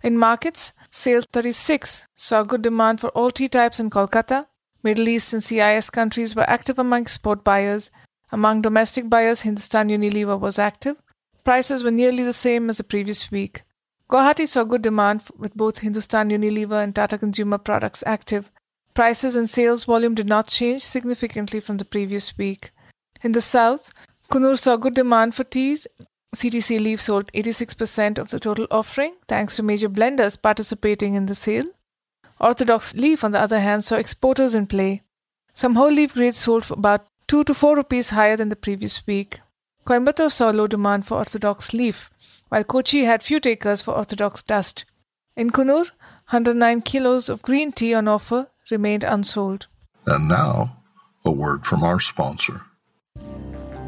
In 0.04 0.18
markets, 0.18 0.72
Sale 0.90 1.22
36 1.32 2.06
saw 2.14 2.42
good 2.42 2.60
demand 2.60 3.00
for 3.00 3.08
all 3.16 3.30
tea 3.30 3.48
types 3.48 3.80
in 3.80 3.88
Kolkata. 3.88 4.46
Middle 4.82 5.08
East 5.08 5.32
and 5.32 5.42
CIS 5.42 5.88
countries 5.88 6.36
were 6.36 6.48
active 6.48 6.78
among 6.78 7.00
export 7.00 7.42
buyers. 7.42 7.90
Among 8.30 8.60
domestic 8.60 9.08
buyers, 9.08 9.40
Hindustan 9.40 9.88
Unilever 9.88 10.38
was 10.38 10.58
active. 10.58 10.98
Prices 11.42 11.82
were 11.82 11.90
nearly 11.90 12.22
the 12.22 12.34
same 12.34 12.68
as 12.68 12.76
the 12.76 12.84
previous 12.84 13.30
week. 13.30 13.62
Guwahati 14.10 14.46
saw 14.46 14.64
good 14.64 14.82
demand 14.82 15.22
with 15.38 15.54
both 15.54 15.78
Hindustan 15.78 16.28
Unilever 16.28 16.84
and 16.84 16.94
Tata 16.94 17.16
Consumer 17.16 17.56
Products 17.56 18.04
active. 18.06 18.50
Prices 18.92 19.36
and 19.36 19.48
sales 19.48 19.84
volume 19.84 20.14
did 20.14 20.28
not 20.28 20.48
change 20.48 20.82
significantly 20.82 21.60
from 21.60 21.78
the 21.78 21.86
previous 21.86 22.36
week. 22.36 22.72
In 23.22 23.32
the 23.32 23.40
south, 23.40 23.90
Coonoor 24.30 24.58
saw 24.58 24.76
good 24.76 24.92
demand 24.92 25.34
for 25.34 25.44
teas 25.44 25.86
CTC 26.34 26.80
Leaf 26.80 27.00
sold 27.00 27.32
86% 27.32 28.18
of 28.18 28.30
the 28.30 28.40
total 28.40 28.66
offering 28.70 29.14
thanks 29.28 29.56
to 29.56 29.62
major 29.62 29.88
blenders 29.88 30.40
participating 30.40 31.14
in 31.14 31.26
the 31.26 31.34
sale. 31.34 31.66
Orthodox 32.40 32.94
Leaf, 32.94 33.24
on 33.24 33.32
the 33.32 33.40
other 33.40 33.60
hand, 33.60 33.84
saw 33.84 33.96
exporters 33.96 34.54
in 34.54 34.66
play. 34.66 35.02
Some 35.52 35.76
whole 35.76 35.90
leaf 35.90 36.14
grades 36.14 36.38
sold 36.38 36.64
for 36.64 36.74
about 36.74 37.06
2 37.28 37.44
to 37.44 37.54
4 37.54 37.76
rupees 37.76 38.10
higher 38.10 38.36
than 38.36 38.48
the 38.48 38.56
previous 38.56 39.06
week. 39.06 39.40
Coimbatore 39.86 40.30
saw 40.30 40.50
low 40.50 40.66
demand 40.66 41.06
for 41.06 41.18
Orthodox 41.18 41.72
Leaf, 41.72 42.10
while 42.48 42.64
Kochi 42.64 43.04
had 43.04 43.22
few 43.22 43.38
takers 43.38 43.82
for 43.82 43.94
Orthodox 43.94 44.42
Dust. 44.42 44.84
In 45.36 45.50
Coonoor, 45.50 45.90
109 46.30 46.82
kilos 46.82 47.28
of 47.28 47.42
green 47.42 47.70
tea 47.70 47.94
on 47.94 48.08
offer 48.08 48.48
remained 48.70 49.04
unsold. 49.04 49.66
And 50.06 50.28
now, 50.28 50.78
a 51.24 51.30
word 51.30 51.64
from 51.64 51.84
our 51.84 52.00
sponsor. 52.00 52.62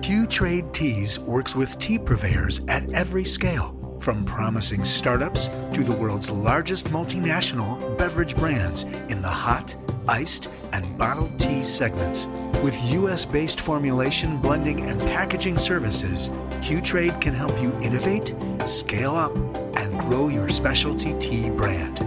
Q 0.06 0.26
Trade 0.28 0.72
Teas 0.72 1.18
works 1.18 1.56
with 1.56 1.80
tea 1.80 1.98
purveyors 1.98 2.64
at 2.68 2.88
every 2.92 3.24
scale, 3.24 3.98
from 3.98 4.24
promising 4.24 4.84
startups 4.84 5.48
to 5.72 5.82
the 5.82 5.96
world's 5.96 6.30
largest 6.30 6.90
multinational 6.90 7.98
beverage 7.98 8.36
brands 8.36 8.84
in 9.08 9.20
the 9.20 9.28
hot, 9.28 9.74
iced, 10.06 10.48
and 10.72 10.96
bottled 10.96 11.36
tea 11.40 11.64
segments. 11.64 12.26
With 12.62 12.80
US 12.92 13.26
based 13.26 13.60
formulation, 13.60 14.40
blending, 14.40 14.88
and 14.88 15.00
packaging 15.00 15.58
services, 15.58 16.30
Q 16.62 16.80
Trade 16.80 17.20
can 17.20 17.34
help 17.34 17.60
you 17.60 17.76
innovate, 17.82 18.32
scale 18.64 19.16
up, 19.16 19.34
and 19.76 19.98
grow 19.98 20.28
your 20.28 20.48
specialty 20.48 21.18
tea 21.18 21.50
brand. 21.50 21.98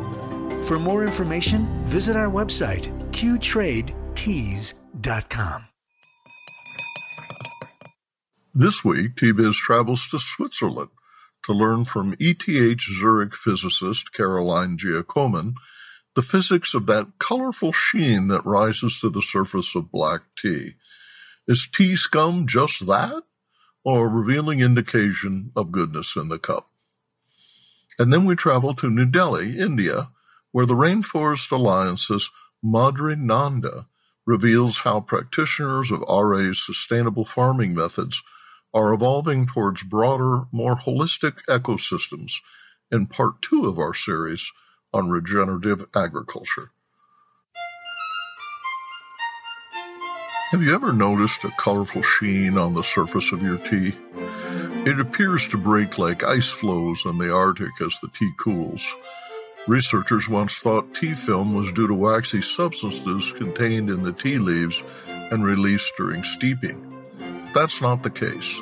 For 0.66 0.80
more 0.80 1.04
information, 1.04 1.68
visit 1.84 2.16
our 2.16 2.30
website, 2.30 2.88
qtradeteas.com. 3.12 5.66
This 8.56 8.84
week, 8.84 9.16
TBiz 9.16 9.54
travels 9.54 10.08
to 10.10 10.20
Switzerland 10.20 10.90
to 11.44 11.54
learn 11.54 11.86
from 11.86 12.16
ETH 12.20 12.82
Zurich 12.82 13.36
physicist 13.36 14.12
Caroline 14.12 14.76
Giacomin 14.76 15.54
the 16.16 16.24
physics 16.24 16.74
of 16.74 16.88
that 16.88 17.08
colorful 17.20 17.72
sheen 17.72 18.28
that 18.30 18.46
rises 18.46 19.00
to 19.00 19.10
the 19.12 19.22
surface 19.22 19.76
of 19.76 19.92
black 19.92 20.22
tea. 20.36 20.74
Is 21.48 21.68
tea 21.68 21.96
scum 21.96 22.48
just 22.48 22.88
that, 22.88 23.22
or 23.84 24.08
a 24.08 24.10
revealing 24.10 24.62
indication 24.62 25.52
of 25.56 25.72
goodness 25.72 26.16
in 26.16 26.30
the 26.30 26.40
cup? 26.40 26.70
And 28.00 28.12
then 28.12 28.26
we 28.26 28.36
travel 28.36 28.74
to 28.76 28.90
New 28.90 29.06
Delhi, 29.06 29.60
India, 29.60 30.10
where 30.52 30.66
the 30.66 30.74
Rainforest 30.74 31.52
Alliance's 31.52 32.32
Madhuri 32.66 33.16
Nanda 33.16 33.86
reveals 34.26 34.80
how 34.80 35.02
practitioners 35.02 35.92
of 35.92 36.02
RA's 36.10 36.66
sustainable 36.66 37.26
farming 37.26 37.76
methods 37.76 38.24
are 38.74 38.94
evolving 38.94 39.48
towards 39.48 39.84
broader, 39.84 40.44
more 40.52 40.76
holistic 40.76 41.38
ecosystems 41.48 42.34
in 42.92 43.08
part 43.08 43.42
two 43.42 43.68
of 43.68 43.78
our 43.80 43.94
series 43.94 44.52
on 44.94 45.10
regenerative 45.10 45.86
agriculture. 45.96 46.72
Have 50.52 50.64
you 50.64 50.74
ever 50.74 50.92
noticed 50.92 51.44
a 51.44 51.52
colorful 51.60 52.02
sheen 52.02 52.58
on 52.58 52.74
the 52.74 52.82
surface 52.82 53.32
of 53.32 53.44
your 53.44 53.58
tea? 53.58 53.96
It 54.84 55.00
appears 55.00 55.48
to 55.50 55.58
break 55.58 56.00
like 56.00 56.24
ice 56.24 56.50
floes 56.50 57.04
in 57.06 57.20
the 57.20 57.32
Arctic 57.32 57.70
as 57.82 58.00
the 58.02 58.08
tea 58.08 58.32
cools. 58.38 58.96
Researchers 59.68 60.28
once 60.28 60.58
thought 60.58 60.96
tea 60.96 61.14
film 61.14 61.54
was 61.54 61.72
due 61.72 61.88
to 61.88 61.94
waxy 61.94 62.42
substances 62.42 63.32
contained 63.34 63.92
in 63.92 64.02
the 64.02 64.14
tea 64.14 64.40
leaves 64.40 64.82
and 65.06 65.44
released 65.44 65.94
during 65.98 66.24
steeping. 66.24 66.89
That's 67.54 67.82
not 67.82 68.04
the 68.04 68.10
case. 68.10 68.62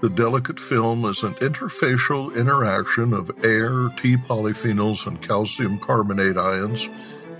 The 0.00 0.08
delicate 0.08 0.58
film 0.58 1.04
is 1.04 1.22
an 1.22 1.34
interfacial 1.34 2.34
interaction 2.36 3.12
of 3.12 3.30
air, 3.44 3.88
tea 3.96 4.16
polyphenols, 4.16 5.06
and 5.06 5.22
calcium 5.22 5.78
carbonate 5.78 6.36
ions 6.36 6.88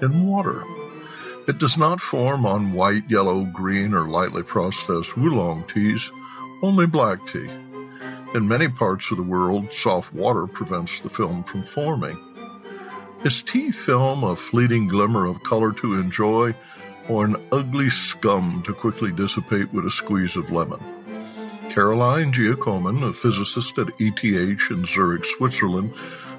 in 0.00 0.26
water. 0.26 0.62
It 1.48 1.58
does 1.58 1.76
not 1.76 2.00
form 2.00 2.46
on 2.46 2.72
white, 2.72 3.10
yellow, 3.10 3.44
green, 3.44 3.94
or 3.94 4.06
lightly 4.06 4.44
processed 4.44 5.16
oolong 5.16 5.64
teas, 5.64 6.10
only 6.62 6.86
black 6.86 7.18
tea. 7.26 7.48
In 8.34 8.46
many 8.46 8.68
parts 8.68 9.10
of 9.10 9.16
the 9.16 9.24
world, 9.24 9.72
soft 9.72 10.14
water 10.14 10.46
prevents 10.46 11.00
the 11.00 11.10
film 11.10 11.42
from 11.44 11.62
forming. 11.62 12.18
Is 13.24 13.42
tea 13.42 13.72
film 13.72 14.22
a 14.24 14.36
fleeting 14.36 14.88
glimmer 14.88 15.26
of 15.26 15.42
color 15.42 15.72
to 15.72 15.94
enjoy, 15.94 16.54
or 17.08 17.24
an 17.24 17.36
ugly 17.52 17.90
scum 17.90 18.62
to 18.66 18.72
quickly 18.72 19.12
dissipate 19.12 19.72
with 19.72 19.86
a 19.86 19.90
squeeze 19.90 20.36
of 20.36 20.50
lemon. 20.50 20.80
Caroline 21.70 22.32
Giacomin, 22.32 23.02
a 23.08 23.12
physicist 23.12 23.78
at 23.78 23.88
ETH 23.98 24.70
in 24.70 24.84
Zurich, 24.84 25.24
Switzerland, 25.24 25.94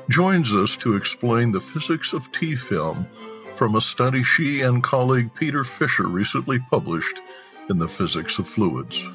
joins 0.10 0.54
us 0.54 0.78
to 0.78 0.96
explain 0.96 1.52
the 1.52 1.62
physics 1.62 2.14
of 2.14 2.32
tea 2.32 2.56
film 2.56 3.08
from 3.56 3.76
a 3.76 3.82
study 3.82 4.24
she 4.24 4.62
and 4.62 4.84
colleague 4.84 5.34
Peter 5.36 5.64
Fischer 5.64 6.08
recently 6.08 6.60
published 6.70 7.20
in 7.70 7.80
the 7.80 7.88
Physics 7.88 8.40
of 8.40 8.48
Fluids. 8.48 9.08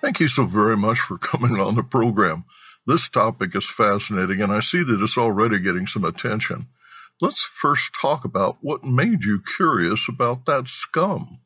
Thank 0.00 0.20
you 0.20 0.28
so 0.28 0.44
very 0.44 0.76
much 0.76 0.98
for 0.98 1.16
coming 1.32 1.60
on 1.60 1.74
the 1.74 1.82
program. 1.82 2.44
This 2.86 3.08
topic 3.08 3.56
is 3.56 3.68
fascinating, 3.68 4.42
and 4.42 4.52
I 4.52 4.60
see 4.60 4.82
that 4.82 5.00
it's 5.00 5.16
already 5.16 5.58
getting 5.58 5.86
some 5.86 6.04
attention. 6.04 6.66
Let's 7.20 7.44
first 7.44 7.92
talk 8.00 8.24
about 8.24 8.58
what 8.60 8.82
made 8.82 9.24
you 9.24 9.40
curious 9.40 10.08
about 10.08 10.46
that 10.46 10.66
scum. 10.66 11.40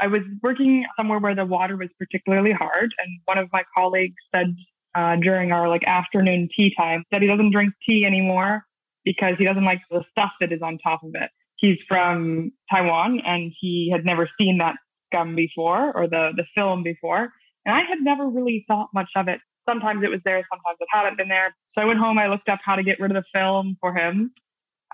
I 0.00 0.06
was 0.06 0.22
working 0.42 0.86
somewhere 0.98 1.18
where 1.18 1.34
the 1.34 1.44
water 1.44 1.76
was 1.76 1.88
particularly 1.98 2.52
hard, 2.52 2.94
and 2.98 3.20
one 3.26 3.38
of 3.38 3.48
my 3.52 3.64
colleagues 3.76 4.16
said 4.34 4.56
uh, 4.94 5.16
during 5.16 5.52
our 5.52 5.68
like 5.68 5.84
afternoon 5.86 6.48
tea 6.56 6.74
time 6.76 7.04
that 7.12 7.20
he 7.20 7.28
doesn't 7.28 7.52
drink 7.52 7.74
tea 7.86 8.04
anymore 8.06 8.64
because 9.04 9.32
he 9.38 9.44
doesn't 9.44 9.64
like 9.64 9.82
the 9.90 10.04
stuff 10.10 10.30
that 10.40 10.52
is 10.52 10.62
on 10.62 10.78
top 10.78 11.02
of 11.02 11.10
it. 11.14 11.30
He's 11.56 11.78
from 11.86 12.52
Taiwan, 12.72 13.20
and 13.24 13.52
he 13.60 13.90
had 13.92 14.04
never 14.06 14.28
seen 14.40 14.58
that 14.58 14.76
scum 15.12 15.36
before 15.36 15.94
or 15.94 16.08
the 16.08 16.30
the 16.34 16.44
film 16.56 16.82
before, 16.82 17.28
and 17.66 17.76
I 17.76 17.80
had 17.88 17.98
never 18.00 18.26
really 18.26 18.64
thought 18.66 18.88
much 18.94 19.10
of 19.14 19.28
it. 19.28 19.40
Sometimes 19.68 20.02
it 20.02 20.10
was 20.10 20.20
there, 20.24 20.42
sometimes 20.50 20.78
it 20.80 20.88
hadn't 20.90 21.18
been 21.18 21.28
there. 21.28 21.54
So 21.74 21.82
I 21.82 21.86
went 21.86 21.98
home, 21.98 22.18
I 22.18 22.28
looked 22.28 22.48
up 22.48 22.60
how 22.64 22.76
to 22.76 22.82
get 22.82 23.00
rid 23.00 23.14
of 23.14 23.22
the 23.22 23.38
film 23.38 23.76
for 23.80 23.94
him, 23.94 24.32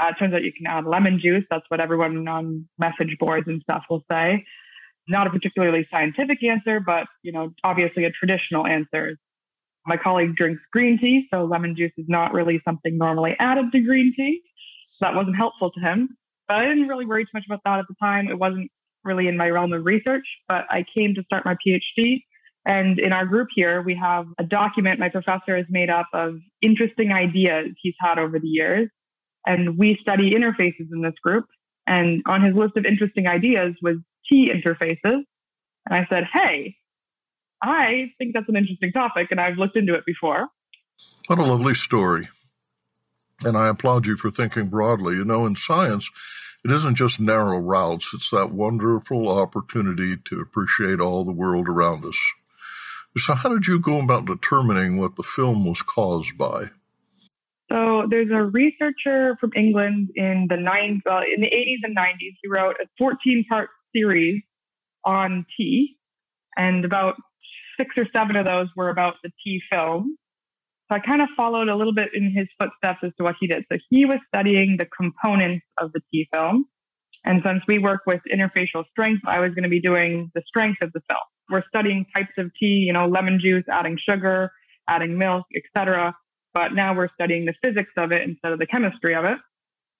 uh, 0.00 0.08
it 0.08 0.14
turns 0.18 0.34
out 0.34 0.42
you 0.42 0.52
can 0.52 0.66
add 0.66 0.86
lemon 0.86 1.20
juice. 1.22 1.44
That's 1.50 1.64
what 1.68 1.80
everyone 1.80 2.26
on 2.26 2.68
message 2.78 3.16
boards 3.18 3.46
and 3.48 3.60
stuff 3.62 3.84
will 3.90 4.04
say. 4.10 4.44
Not 5.08 5.26
a 5.26 5.30
particularly 5.30 5.86
scientific 5.92 6.38
answer, 6.42 6.80
but 6.80 7.06
you 7.22 7.32
know, 7.32 7.50
obviously 7.64 8.04
a 8.04 8.10
traditional 8.10 8.66
answer. 8.66 9.16
My 9.86 9.96
colleague 9.96 10.36
drinks 10.36 10.62
green 10.72 10.98
tea, 10.98 11.26
so 11.32 11.44
lemon 11.44 11.74
juice 11.76 11.92
is 11.96 12.06
not 12.08 12.32
really 12.32 12.60
something 12.64 12.96
normally 12.96 13.34
added 13.38 13.72
to 13.72 13.80
green 13.80 14.12
tea. 14.16 14.40
So 14.92 15.06
that 15.06 15.14
wasn't 15.14 15.36
helpful 15.36 15.70
to 15.72 15.80
him. 15.80 16.16
But 16.48 16.58
I 16.58 16.64
didn't 16.66 16.88
really 16.88 17.06
worry 17.06 17.24
too 17.24 17.30
much 17.34 17.44
about 17.46 17.60
that 17.64 17.78
at 17.78 17.86
the 17.88 17.94
time. 18.02 18.28
It 18.28 18.38
wasn't 18.38 18.70
really 19.04 19.28
in 19.28 19.36
my 19.36 19.48
realm 19.48 19.72
of 19.72 19.84
research, 19.84 20.26
but 20.48 20.66
I 20.70 20.84
came 20.96 21.14
to 21.14 21.22
start 21.24 21.44
my 21.44 21.56
PhD. 21.66 22.22
And 22.66 22.98
in 23.00 23.12
our 23.12 23.24
group 23.24 23.48
here, 23.54 23.80
we 23.80 23.94
have 23.94 24.26
a 24.38 24.44
document 24.44 25.00
my 25.00 25.08
professor 25.08 25.56
has 25.56 25.64
made 25.70 25.88
up 25.88 26.06
of 26.12 26.34
interesting 26.60 27.10
ideas 27.10 27.68
he's 27.80 27.94
had 28.00 28.18
over 28.18 28.38
the 28.38 28.48
years 28.48 28.90
and 29.46 29.78
we 29.78 29.98
study 30.00 30.30
interfaces 30.32 30.88
in 30.92 31.02
this 31.02 31.14
group. 31.22 31.46
And 31.86 32.22
on 32.26 32.42
his 32.42 32.54
list 32.54 32.76
of 32.76 32.84
interesting 32.84 33.26
ideas 33.26 33.74
was 33.82 33.96
tea 34.28 34.50
interfaces. 34.50 34.98
And 35.04 35.24
I 35.88 36.06
said, 36.08 36.24
hey, 36.32 36.76
I 37.62 38.12
think 38.18 38.34
that's 38.34 38.48
an 38.48 38.56
interesting 38.56 38.92
topic, 38.92 39.28
and 39.30 39.40
I've 39.40 39.56
looked 39.58 39.76
into 39.76 39.92
it 39.92 40.04
before. 40.06 40.48
What 41.26 41.38
a 41.38 41.44
lovely 41.44 41.74
story. 41.74 42.28
And 43.42 43.56
I 43.56 43.68
applaud 43.68 44.06
you 44.06 44.16
for 44.16 44.30
thinking 44.30 44.68
broadly. 44.68 45.16
You 45.16 45.24
know, 45.24 45.46
in 45.46 45.56
science, 45.56 46.10
it 46.64 46.70
isn't 46.70 46.96
just 46.96 47.20
narrow 47.20 47.58
routes, 47.58 48.12
it's 48.14 48.30
that 48.30 48.52
wonderful 48.52 49.28
opportunity 49.28 50.16
to 50.16 50.40
appreciate 50.40 51.00
all 51.00 51.24
the 51.24 51.32
world 51.32 51.68
around 51.68 52.04
us. 52.04 52.18
So, 53.16 53.34
how 53.34 53.48
did 53.48 53.66
you 53.66 53.80
go 53.80 54.00
about 54.00 54.26
determining 54.26 54.96
what 54.96 55.16
the 55.16 55.22
film 55.22 55.64
was 55.64 55.82
caused 55.82 56.38
by? 56.38 56.70
So, 57.70 58.06
there's 58.10 58.30
a 58.34 58.42
researcher 58.42 59.36
from 59.40 59.50
England 59.54 60.10
in 60.16 60.46
the 60.48 60.56
nine, 60.56 61.00
uh, 61.08 61.20
in 61.32 61.40
the 61.40 61.48
80s 61.48 61.78
and 61.84 61.96
90s. 61.96 62.34
He 62.42 62.48
wrote 62.48 62.76
a 62.82 62.86
14 62.98 63.44
part 63.48 63.68
series 63.94 64.42
on 65.04 65.46
tea, 65.56 65.96
and 66.56 66.84
about 66.84 67.14
six 67.78 67.94
or 67.96 68.06
seven 68.14 68.36
of 68.36 68.44
those 68.44 68.68
were 68.76 68.90
about 68.90 69.14
the 69.22 69.30
tea 69.42 69.60
film. 69.72 70.16
So 70.90 70.96
I 70.96 71.00
kind 71.00 71.22
of 71.22 71.28
followed 71.36 71.68
a 71.68 71.76
little 71.76 71.94
bit 71.94 72.08
in 72.14 72.32
his 72.34 72.48
footsteps 72.60 72.98
as 73.04 73.12
to 73.18 73.24
what 73.24 73.36
he 73.40 73.46
did. 73.46 73.64
So 73.70 73.78
he 73.90 74.04
was 74.04 74.18
studying 74.34 74.76
the 74.78 74.86
components 74.86 75.64
of 75.78 75.92
the 75.92 76.00
tea 76.12 76.28
film. 76.32 76.66
And 77.24 77.42
since 77.44 77.60
we 77.68 77.78
work 77.78 78.00
with 78.06 78.20
interfacial 78.32 78.84
strength, 78.90 79.22
I 79.26 79.40
was 79.40 79.50
going 79.50 79.62
to 79.62 79.68
be 79.68 79.80
doing 79.80 80.30
the 80.34 80.42
strength 80.46 80.78
of 80.82 80.92
the 80.92 81.00
film. 81.08 81.20
We're 81.50 81.64
studying 81.68 82.06
types 82.16 82.32
of 82.38 82.50
tea, 82.58 82.84
you 82.86 82.92
know, 82.92 83.06
lemon 83.06 83.38
juice, 83.42 83.64
adding 83.70 83.98
sugar, 84.08 84.50
adding 84.88 85.16
milk, 85.18 85.44
etc. 85.54 86.14
But 86.52 86.72
now 86.74 86.94
we're 86.96 87.08
studying 87.14 87.44
the 87.44 87.54
physics 87.62 87.92
of 87.96 88.12
it 88.12 88.22
instead 88.22 88.52
of 88.52 88.58
the 88.58 88.66
chemistry 88.66 89.14
of 89.14 89.24
it. 89.24 89.38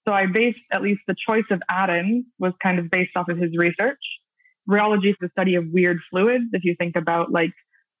So 0.07 0.13
I 0.13 0.25
based 0.25 0.59
at 0.73 0.81
least 0.81 1.01
the 1.07 1.15
choice 1.27 1.45
of 1.51 1.61
add-ins 1.69 2.25
was 2.39 2.53
kind 2.61 2.79
of 2.79 2.89
based 2.89 3.11
off 3.15 3.29
of 3.29 3.37
his 3.37 3.51
research. 3.55 3.99
Rheology 4.69 5.11
is 5.11 5.15
the 5.21 5.29
study 5.31 5.55
of 5.55 5.65
weird 5.71 5.97
fluids. 6.09 6.45
If 6.53 6.63
you 6.63 6.75
think 6.77 6.95
about 6.95 7.31
like 7.31 7.51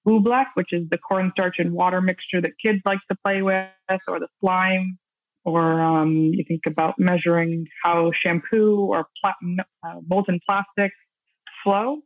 oobleck, 0.07 0.47
which 0.55 0.69
is 0.71 0.89
the 0.89 0.97
cornstarch 0.97 1.55
and 1.59 1.73
water 1.73 2.01
mixture 2.01 2.41
that 2.41 2.51
kids 2.63 2.79
like 2.85 2.99
to 3.09 3.17
play 3.23 3.41
with, 3.41 3.67
or 4.07 4.19
the 4.19 4.27
slime, 4.39 4.97
or 5.43 5.81
um, 5.81 6.31
you 6.33 6.43
think 6.47 6.61
about 6.67 6.95
measuring 6.97 7.65
how 7.83 8.11
shampoo 8.25 8.87
or 8.91 9.05
pla- 9.21 9.63
uh, 9.85 9.95
molten 10.07 10.39
plastic 10.47 10.91
flow. 11.63 11.97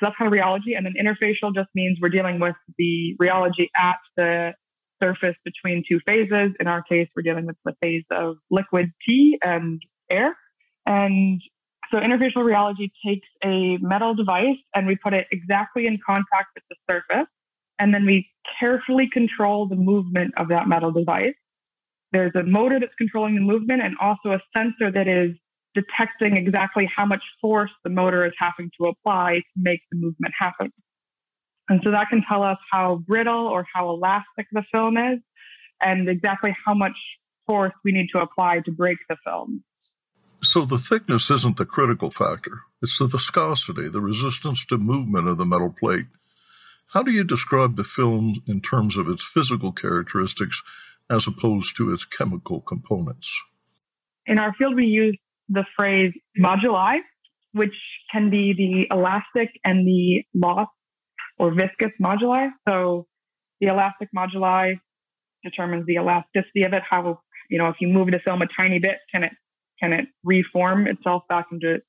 So 0.00 0.06
that's 0.06 0.16
kind 0.16 0.32
of 0.32 0.38
rheology. 0.38 0.76
And 0.76 0.86
then 0.86 0.94
interfacial 1.00 1.54
just 1.54 1.68
means 1.74 1.98
we're 2.00 2.08
dealing 2.08 2.40
with 2.40 2.56
the 2.78 3.16
rheology 3.20 3.68
at 3.76 3.96
the 4.16 4.54
surface 5.02 5.36
between 5.44 5.82
two 5.88 6.00
phases. 6.06 6.52
In 6.60 6.66
our 6.66 6.82
case, 6.82 7.08
we're 7.14 7.22
dealing 7.22 7.46
with 7.46 7.56
the 7.64 7.74
phase 7.82 8.04
of 8.10 8.36
liquid 8.50 8.90
tea 9.06 9.38
and 9.42 9.80
air. 10.10 10.36
And 10.86 11.40
so 11.92 11.98
interfacial 12.00 12.38
rheology 12.38 12.90
takes 13.06 13.28
a 13.44 13.78
metal 13.78 14.14
device 14.14 14.58
and 14.74 14.86
we 14.86 14.96
put 14.96 15.14
it 15.14 15.26
exactly 15.30 15.86
in 15.86 15.98
contact 16.04 16.48
with 16.54 16.64
the 16.70 16.76
surface. 16.90 17.28
And 17.78 17.94
then 17.94 18.06
we 18.06 18.28
carefully 18.60 19.08
control 19.12 19.68
the 19.68 19.76
movement 19.76 20.34
of 20.36 20.48
that 20.48 20.68
metal 20.68 20.92
device. 20.92 21.34
There's 22.12 22.32
a 22.36 22.44
motor 22.44 22.78
that's 22.78 22.94
controlling 22.96 23.34
the 23.34 23.40
movement 23.40 23.82
and 23.82 23.96
also 24.00 24.30
a 24.30 24.40
sensor 24.56 24.92
that 24.92 25.08
is 25.08 25.36
detecting 25.74 26.36
exactly 26.36 26.88
how 26.94 27.04
much 27.04 27.22
force 27.40 27.70
the 27.82 27.90
motor 27.90 28.24
is 28.24 28.32
having 28.38 28.70
to 28.80 28.88
apply 28.88 29.34
to 29.34 29.42
make 29.56 29.80
the 29.90 29.98
movement 29.98 30.32
happen. 30.38 30.72
And 31.68 31.80
so 31.82 31.90
that 31.90 32.08
can 32.10 32.22
tell 32.28 32.42
us 32.42 32.58
how 32.70 32.96
brittle 33.06 33.46
or 33.46 33.66
how 33.72 33.88
elastic 33.90 34.46
the 34.52 34.62
film 34.70 34.96
is 34.96 35.20
and 35.80 36.08
exactly 36.08 36.54
how 36.64 36.74
much 36.74 36.96
force 37.46 37.72
we 37.84 37.92
need 37.92 38.08
to 38.12 38.20
apply 38.20 38.60
to 38.64 38.70
break 38.70 38.98
the 39.08 39.16
film. 39.24 39.64
So 40.42 40.64
the 40.64 40.78
thickness 40.78 41.30
isn't 41.30 41.56
the 41.56 41.64
critical 41.64 42.10
factor. 42.10 42.60
It's 42.82 42.98
the 42.98 43.06
viscosity, 43.06 43.88
the 43.88 44.00
resistance 44.00 44.64
to 44.66 44.76
movement 44.76 45.26
of 45.26 45.38
the 45.38 45.46
metal 45.46 45.74
plate. 45.78 46.06
How 46.88 47.02
do 47.02 47.10
you 47.10 47.24
describe 47.24 47.76
the 47.76 47.84
film 47.84 48.42
in 48.46 48.60
terms 48.60 48.98
of 48.98 49.08
its 49.08 49.24
physical 49.24 49.72
characteristics 49.72 50.62
as 51.08 51.26
opposed 51.26 51.76
to 51.76 51.92
its 51.92 52.04
chemical 52.04 52.60
components? 52.60 53.34
In 54.26 54.38
our 54.38 54.54
field, 54.54 54.74
we 54.74 54.84
use 54.84 55.18
the 55.48 55.64
phrase 55.76 56.12
moduli, 56.38 56.98
which 57.52 57.74
can 58.12 58.30
be 58.30 58.52
the 58.56 58.94
elastic 58.94 59.50
and 59.64 59.86
the 59.86 60.24
loss 60.34 60.68
or 61.38 61.52
viscous 61.52 61.92
moduli. 62.00 62.50
So 62.68 63.06
the 63.60 63.68
elastic 63.68 64.08
moduli 64.16 64.80
determines 65.42 65.86
the 65.86 65.94
elasticity 65.94 66.64
of 66.64 66.72
it. 66.72 66.82
How, 66.88 67.20
you 67.50 67.58
know, 67.58 67.68
if 67.68 67.76
you 67.80 67.88
move 67.88 68.10
the 68.10 68.20
film 68.20 68.42
a 68.42 68.46
tiny 68.58 68.78
bit, 68.78 68.98
can 69.12 69.24
it 69.24 69.32
can 69.80 69.92
it 69.92 70.06
reform 70.22 70.86
itself 70.86 71.24
back 71.28 71.46
into 71.50 71.74
its 71.74 71.86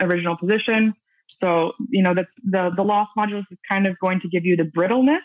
original 0.00 0.36
position? 0.36 0.94
So, 1.40 1.72
you 1.90 2.02
know, 2.02 2.14
the, 2.14 2.26
the, 2.44 2.70
the 2.76 2.82
loss 2.82 3.08
modulus 3.16 3.44
is 3.50 3.58
kind 3.70 3.86
of 3.86 3.98
going 4.00 4.20
to 4.20 4.28
give 4.28 4.44
you 4.44 4.56
the 4.56 4.64
brittleness 4.64 5.22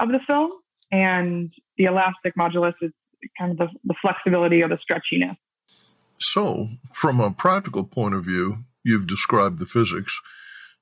of 0.00 0.08
the 0.08 0.20
film, 0.26 0.50
and 0.90 1.52
the 1.78 1.84
elastic 1.84 2.34
modulus 2.38 2.74
is 2.82 2.90
kind 3.38 3.52
of 3.52 3.58
the, 3.58 3.68
the 3.84 3.94
flexibility 4.00 4.62
or 4.62 4.68
the 4.68 4.78
stretchiness. 4.78 5.36
So, 6.18 6.68
from 6.92 7.20
a 7.20 7.30
practical 7.30 7.84
point 7.84 8.14
of 8.14 8.24
view, 8.24 8.64
you've 8.84 9.06
described 9.06 9.58
the 9.58 9.66
physics. 9.66 10.20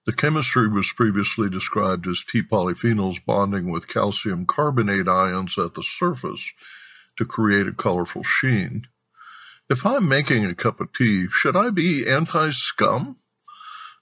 The 0.07 0.13
chemistry 0.13 0.69
was 0.69 0.93
previously 0.93 1.49
described 1.49 2.07
as 2.07 2.25
tea 2.25 2.43
polyphenols 2.43 3.25
bonding 3.25 3.71
with 3.71 3.89
calcium 3.89 4.45
carbonate 4.45 5.09
ions 5.09 5.57
at 5.57 5.75
the 5.75 5.83
surface 5.83 6.53
to 7.17 7.25
create 7.25 7.67
a 7.67 7.73
colorful 7.73 8.23
sheen. 8.23 8.87
If 9.71 9.87
I'm 9.87 10.07
making 10.07 10.45
a 10.45 10.55
cup 10.55 10.79
of 10.79 10.93
tea, 10.93 11.29
should 11.31 11.57
I 11.57 11.71
be 11.71 12.07
anti 12.07 12.51
scum? 12.51 13.17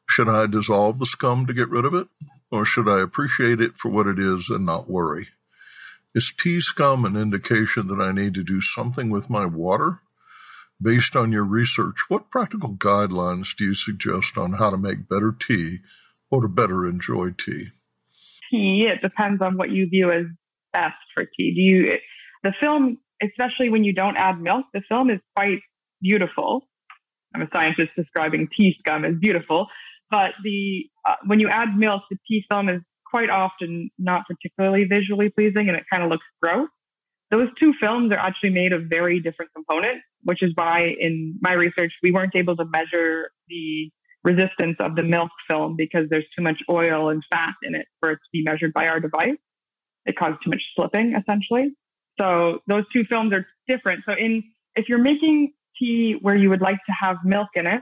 Should 0.09 0.29
I 0.29 0.47
dissolve 0.47 0.99
the 0.99 1.07
scum 1.07 1.47
to 1.47 1.55
get 1.55 1.69
rid 1.69 1.85
of 1.85 1.95
it? 1.95 2.09
Or 2.51 2.65
should 2.65 2.89
I 2.89 3.01
appreciate 3.01 3.61
it 3.61 3.79
for 3.79 3.89
what 3.89 4.09
it 4.09 4.19
is 4.19 4.51
and 4.51 4.67
not 4.67 4.91
worry? 4.91 5.29
Is 6.17 6.33
tea 6.37 6.61
scum 6.61 7.05
an 7.05 7.17
indication 7.17 7.87
that 7.87 8.01
I 8.01 8.11
need 8.11 8.35
to 8.35 8.43
do 8.43 8.61
something 8.61 9.09
with 9.09 9.31
my 9.31 9.47
water? 9.47 10.01
Based 10.83 11.15
on 11.15 11.33
your 11.33 11.45
research, 11.45 11.97
what 12.09 12.31
practical 12.31 12.71
guidelines 12.71 13.55
do 13.57 13.65
you 13.65 13.75
suggest 13.75 14.37
on 14.37 14.55
how 14.55 14.71
to 14.71 14.77
make 14.77 15.09
better 15.09 15.33
tea 15.33 15.79
or 16.31 16.43
to 16.43 16.49
better 16.49 16.87
enjoy 16.87 17.31
tea? 17.31 17.69
Tea, 18.51 18.89
it 18.89 19.01
depends 19.01 19.41
on 19.41 19.57
what 19.57 19.71
you 19.71 19.89
view 19.89 20.11
as 20.11 20.25
best 20.73 20.97
for 21.15 21.25
tea. 21.25 21.55
Do 21.55 21.61
you 21.61 21.99
the 22.43 22.53
film 22.61 22.99
especially 23.23 23.71
when 23.71 23.85
you 23.85 23.93
don't 23.93 24.17
add 24.17 24.41
milk, 24.41 24.67
the 24.75 24.83
film 24.89 25.11
is 25.11 25.21
quite 25.37 25.61
beautiful. 26.01 26.69
I'm 27.35 27.43
a 27.43 27.49
scientist 27.53 27.91
describing 27.97 28.49
tea 28.55 28.75
scum 28.81 29.05
as 29.05 29.15
beautiful, 29.19 29.69
but 30.11 30.33
the 30.43 30.85
uh, 31.09 31.15
when 31.27 31.41
you 31.41 31.49
add 31.49 31.77
milk, 31.77 32.03
the 32.11 32.19
tea 32.29 32.45
film 32.51 32.69
is 32.69 32.81
quite 33.11 33.31
often 33.31 33.91
not 33.99 34.23
particularly 34.27 34.85
visually 34.85 35.31
pleasing, 35.31 35.69
and 35.69 35.77
it 35.77 35.85
kind 35.91 36.03
of 36.03 36.11
looks 36.11 36.27
gross. 36.43 36.69
Those 37.33 37.49
two 37.59 37.73
films 37.81 38.13
are 38.13 38.19
actually 38.19 38.51
made 38.51 38.75
of 38.75 38.83
very 38.91 39.19
different 39.19 39.53
components, 39.55 40.05
which 40.23 40.43
is 40.43 40.53
why 40.55 40.95
in 41.01 41.39
my 41.41 41.55
research 41.55 41.91
we 42.03 42.13
weren't 42.13 42.37
able 42.37 42.55
to 42.57 42.65
measure 42.67 43.31
the 43.49 43.91
resistance 44.23 44.77
of 44.81 44.97
the 44.97 45.03
milk 45.03 45.31
film 45.49 45.75
because 45.75 46.03
there's 46.11 46.27
too 46.37 46.43
much 46.43 46.61
oil 46.71 47.09
and 47.09 47.23
fat 47.31 47.55
in 47.63 47.75
it 47.75 47.87
for 48.01 48.11
it 48.11 48.17
to 48.17 48.29
be 48.35 48.43
measured 48.43 48.75
by 48.75 48.87
our 48.87 49.01
device. 49.01 49.41
It 50.05 50.15
caused 50.17 50.39
too 50.45 50.51
much 50.51 50.63
slipping, 50.77 51.15
essentially. 51.19 51.75
So 52.21 52.59
those 52.67 52.85
two 52.93 53.05
films 53.11 53.33
are 53.33 53.47
different. 53.67 54.03
So 54.07 54.13
in 54.13 54.43
if 54.77 54.91
you're 54.91 55.03
making 55.03 55.55
tea 55.79 56.17
where 56.21 56.37
you 56.37 56.51
would 56.51 56.61
like 56.61 56.79
to 56.87 56.93
have 57.01 57.17
milk 57.25 57.49
in 57.55 57.67
it, 57.67 57.81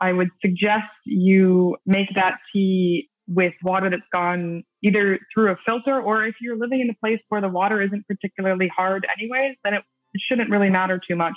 I 0.00 0.12
would 0.12 0.30
suggest 0.44 0.90
you 1.06 1.76
make 1.86 2.08
that 2.16 2.38
tea 2.52 3.08
with 3.34 3.54
water 3.62 3.90
that's 3.90 4.02
gone 4.12 4.64
either 4.82 5.18
through 5.32 5.52
a 5.52 5.56
filter 5.66 6.00
or 6.00 6.24
if 6.24 6.34
you're 6.40 6.56
living 6.56 6.80
in 6.80 6.90
a 6.90 6.94
place 6.94 7.20
where 7.28 7.40
the 7.40 7.48
water 7.48 7.80
isn't 7.80 8.06
particularly 8.06 8.68
hard 8.68 9.06
anyways, 9.16 9.56
then 9.64 9.74
it, 9.74 9.82
it 10.14 10.20
shouldn't 10.28 10.50
really 10.50 10.70
matter 10.70 11.00
too 11.06 11.16
much. 11.16 11.36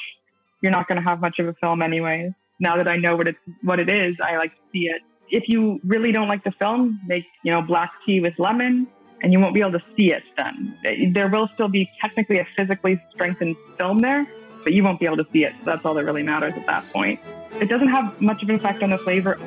You're 0.62 0.72
not 0.72 0.88
going 0.88 1.02
to 1.02 1.08
have 1.08 1.22
much 1.22 1.40
of 1.40 1.48
a 1.48 1.54
film 1.62 1.82
anyways. 1.82 2.32
Now 2.60 2.78
that 2.78 2.88
I 2.88 2.98
know 2.98 3.16
what 3.16 3.28
it's 3.28 3.38
what 3.62 3.80
it 3.80 3.90
is, 3.90 4.16
I 4.24 4.38
like 4.38 4.52
to 4.52 4.62
see 4.72 4.86
it. 4.88 5.02
If 5.30 5.44
you 5.48 5.80
really 5.84 6.12
don't 6.12 6.28
like 6.28 6.44
the 6.44 6.52
film, 6.52 7.00
make, 7.06 7.26
you 7.44 7.52
know, 7.52 7.62
black 7.62 7.92
tea 8.06 8.20
with 8.22 8.34
lemon 8.38 8.88
and 9.22 9.34
you 9.34 9.40
won't 9.40 9.54
be 9.54 9.62
able 9.62 9.74
to 9.74 9.84
see 9.98 10.12
it 10.12 10.24
then. 10.38 11.14
There 11.14 11.30
will 11.30 11.50
still 11.54 11.68
be 11.68 11.90
technically 12.02 12.40
a 12.40 12.48
physically 12.58 13.02
strengthened 13.12 13.56
film 13.78 14.00
there, 14.00 14.26
but 14.64 14.74
you 14.74 14.84
won't 14.84 15.00
be 15.00 15.06
able 15.06 15.18
to 15.18 15.28
see 15.34 15.44
it. 15.44 15.54
So 15.60 15.66
that's 15.66 15.86
all 15.86 15.94
that 15.96 16.06
really 16.06 16.24
matters 16.24 16.54
at 16.56 16.66
that 16.68 16.84
point. 16.92 17.20
It 17.60 17.70
doesn't 17.70 17.90
have 17.90 18.22
much 18.22 18.44
of 18.44 18.50
an 18.50 18.56
effect 18.56 18.84
on 18.84 18.92
the 18.92 18.98
flavor. 18.98 19.40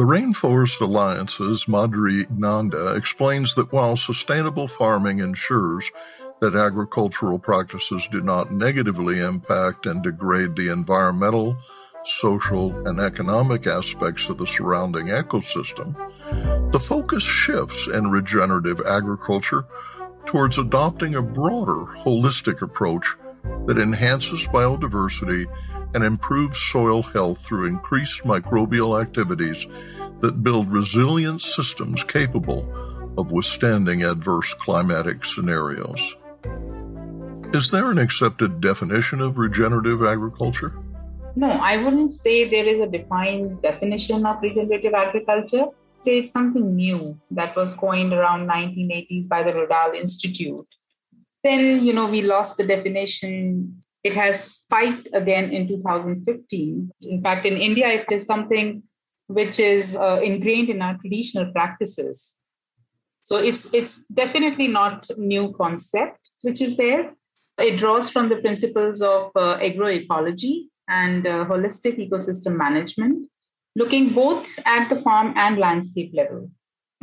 The 0.00 0.06
Rainforest 0.06 0.80
Alliance's 0.80 1.66
Madhuri 1.66 2.26
Nanda 2.30 2.94
explains 2.94 3.54
that 3.54 3.70
while 3.70 3.98
sustainable 3.98 4.66
farming 4.66 5.18
ensures 5.18 5.90
that 6.40 6.54
agricultural 6.54 7.38
practices 7.38 8.08
do 8.10 8.22
not 8.22 8.50
negatively 8.50 9.20
impact 9.20 9.84
and 9.84 10.02
degrade 10.02 10.56
the 10.56 10.72
environmental, 10.72 11.54
social, 12.06 12.74
and 12.88 12.98
economic 12.98 13.66
aspects 13.66 14.30
of 14.30 14.38
the 14.38 14.46
surrounding 14.46 15.08
ecosystem, 15.08 15.94
the 16.72 16.80
focus 16.80 17.22
shifts 17.22 17.86
in 17.86 18.10
regenerative 18.10 18.80
agriculture 18.86 19.66
towards 20.24 20.56
adopting 20.56 21.14
a 21.14 21.20
broader, 21.20 21.84
holistic 21.98 22.62
approach 22.62 23.16
that 23.66 23.76
enhances 23.76 24.46
biodiversity 24.46 25.44
and 25.94 26.04
improve 26.04 26.56
soil 26.56 27.02
health 27.02 27.44
through 27.44 27.66
increased 27.66 28.22
microbial 28.24 29.00
activities 29.00 29.66
that 30.20 30.42
build 30.42 30.70
resilient 30.70 31.42
systems 31.42 32.04
capable 32.04 32.66
of 33.18 33.32
withstanding 33.32 34.02
adverse 34.02 34.54
climatic 34.54 35.24
scenarios. 35.24 36.16
Is 37.52 37.70
there 37.70 37.90
an 37.90 37.98
accepted 37.98 38.60
definition 38.60 39.20
of 39.20 39.36
regenerative 39.36 40.04
agriculture? 40.04 40.72
No, 41.36 41.50
I 41.50 41.82
wouldn't 41.82 42.12
say 42.12 42.48
there 42.48 42.66
is 42.66 42.80
a 42.80 42.86
defined 42.86 43.62
definition 43.62 44.24
of 44.26 44.40
regenerative 44.42 44.94
agriculture. 44.94 45.66
Say 46.02 46.18
it's 46.18 46.32
something 46.32 46.76
new 46.76 47.18
that 47.32 47.56
was 47.56 47.74
coined 47.74 48.12
around 48.12 48.48
1980s 48.48 49.28
by 49.28 49.42
the 49.42 49.52
Rodale 49.52 49.94
Institute. 49.96 50.66
Then, 51.42 51.84
you 51.84 51.92
know, 51.92 52.06
we 52.06 52.22
lost 52.22 52.56
the 52.56 52.66
definition. 52.66 53.82
It 54.02 54.14
has 54.14 54.54
spiked 54.54 55.08
again 55.12 55.52
in 55.52 55.68
2015. 55.68 56.90
In 57.02 57.22
fact, 57.22 57.46
in 57.46 57.56
India, 57.56 57.88
it 57.88 58.06
is 58.10 58.24
something 58.26 58.82
which 59.26 59.60
is 59.60 59.96
uh, 59.96 60.20
ingrained 60.22 60.70
in 60.70 60.82
our 60.82 60.96
traditional 60.98 61.52
practices. 61.52 62.38
So 63.22 63.36
it's 63.36 63.72
it's 63.72 64.02
definitely 64.12 64.68
not 64.68 65.06
new 65.16 65.52
concept 65.52 66.30
which 66.42 66.60
is 66.60 66.76
there. 66.76 67.12
It 67.58 67.78
draws 67.78 68.10
from 68.10 68.28
the 68.28 68.36
principles 68.36 69.02
of 69.02 69.30
uh, 69.36 69.58
agroecology 69.58 70.68
and 70.88 71.26
uh, 71.26 71.44
holistic 71.44 71.98
ecosystem 72.04 72.56
management, 72.56 73.28
looking 73.76 74.14
both 74.14 74.48
at 74.64 74.88
the 74.88 75.00
farm 75.02 75.34
and 75.36 75.58
landscape 75.58 76.12
level. 76.14 76.50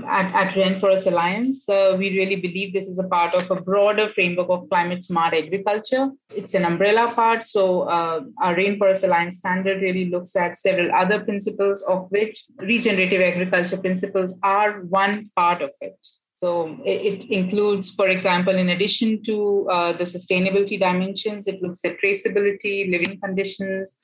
At, 0.05 0.33
at 0.35 0.53
Rainforest 0.53 1.07
Alliance, 1.07 1.67
uh, 1.67 1.95
we 1.97 2.15
really 2.17 2.35
believe 2.35 2.71
this 2.71 2.87
is 2.87 2.99
a 2.99 3.07
part 3.07 3.33
of 3.33 3.49
a 3.49 3.59
broader 3.59 4.07
framework 4.07 4.47
of 4.49 4.69
climate 4.69 5.03
smart 5.03 5.33
agriculture. 5.33 6.11
It's 6.29 6.53
an 6.53 6.65
umbrella 6.65 7.13
part. 7.15 7.45
So, 7.45 7.81
uh, 7.83 8.21
our 8.39 8.55
Rainforest 8.55 9.03
Alliance 9.03 9.37
standard 9.37 9.81
really 9.81 10.09
looks 10.09 10.35
at 10.35 10.57
several 10.57 10.93
other 10.93 11.21
principles, 11.21 11.81
of 11.89 12.11
which 12.11 12.45
regenerative 12.59 13.21
agriculture 13.21 13.77
principles 13.77 14.37
are 14.43 14.81
one 14.81 15.23
part 15.35 15.63
of 15.63 15.71
it. 15.81 15.97
So 16.39 16.77
it, 16.85 17.23
it, 17.23 17.31
includes, 17.31 17.95
for 17.95 18.09
example, 18.09 18.55
in 18.55 18.69
addition 18.69 19.23
to 19.23 19.67
uh, 19.71 19.93
the 19.93 20.03
sustainability 20.03 20.79
dimensions, 20.79 21.47
it 21.47 21.63
looks 21.63 21.83
at 21.83 21.97
traceability, 21.99 22.91
living 22.91 23.19
conditions, 23.19 23.97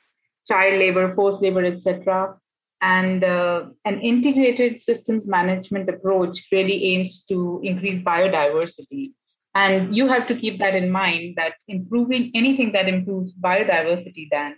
child 0.48 0.80
labor, 0.80 1.14
forced 1.14 1.44
labor, 1.44 1.64
etc. 1.64 2.36
And 2.84 3.24
uh, 3.24 3.68
an 3.86 4.02
integrated 4.02 4.78
systems 4.78 5.26
management 5.26 5.88
approach 5.88 6.46
really 6.52 6.84
aims 6.94 7.24
to 7.30 7.62
increase 7.64 8.02
biodiversity. 8.02 9.14
And 9.56 9.96
you 9.96 10.10
have 10.10 10.28
to 10.28 10.36
keep 10.36 10.60
that 10.60 10.76
in 10.76 10.92
mind 10.92 11.36
that 11.38 11.54
improving 11.70 12.32
anything 12.36 12.74
that 12.74 12.90
improves 12.90 13.34
biodiversity 13.36 14.28
then 14.30 14.58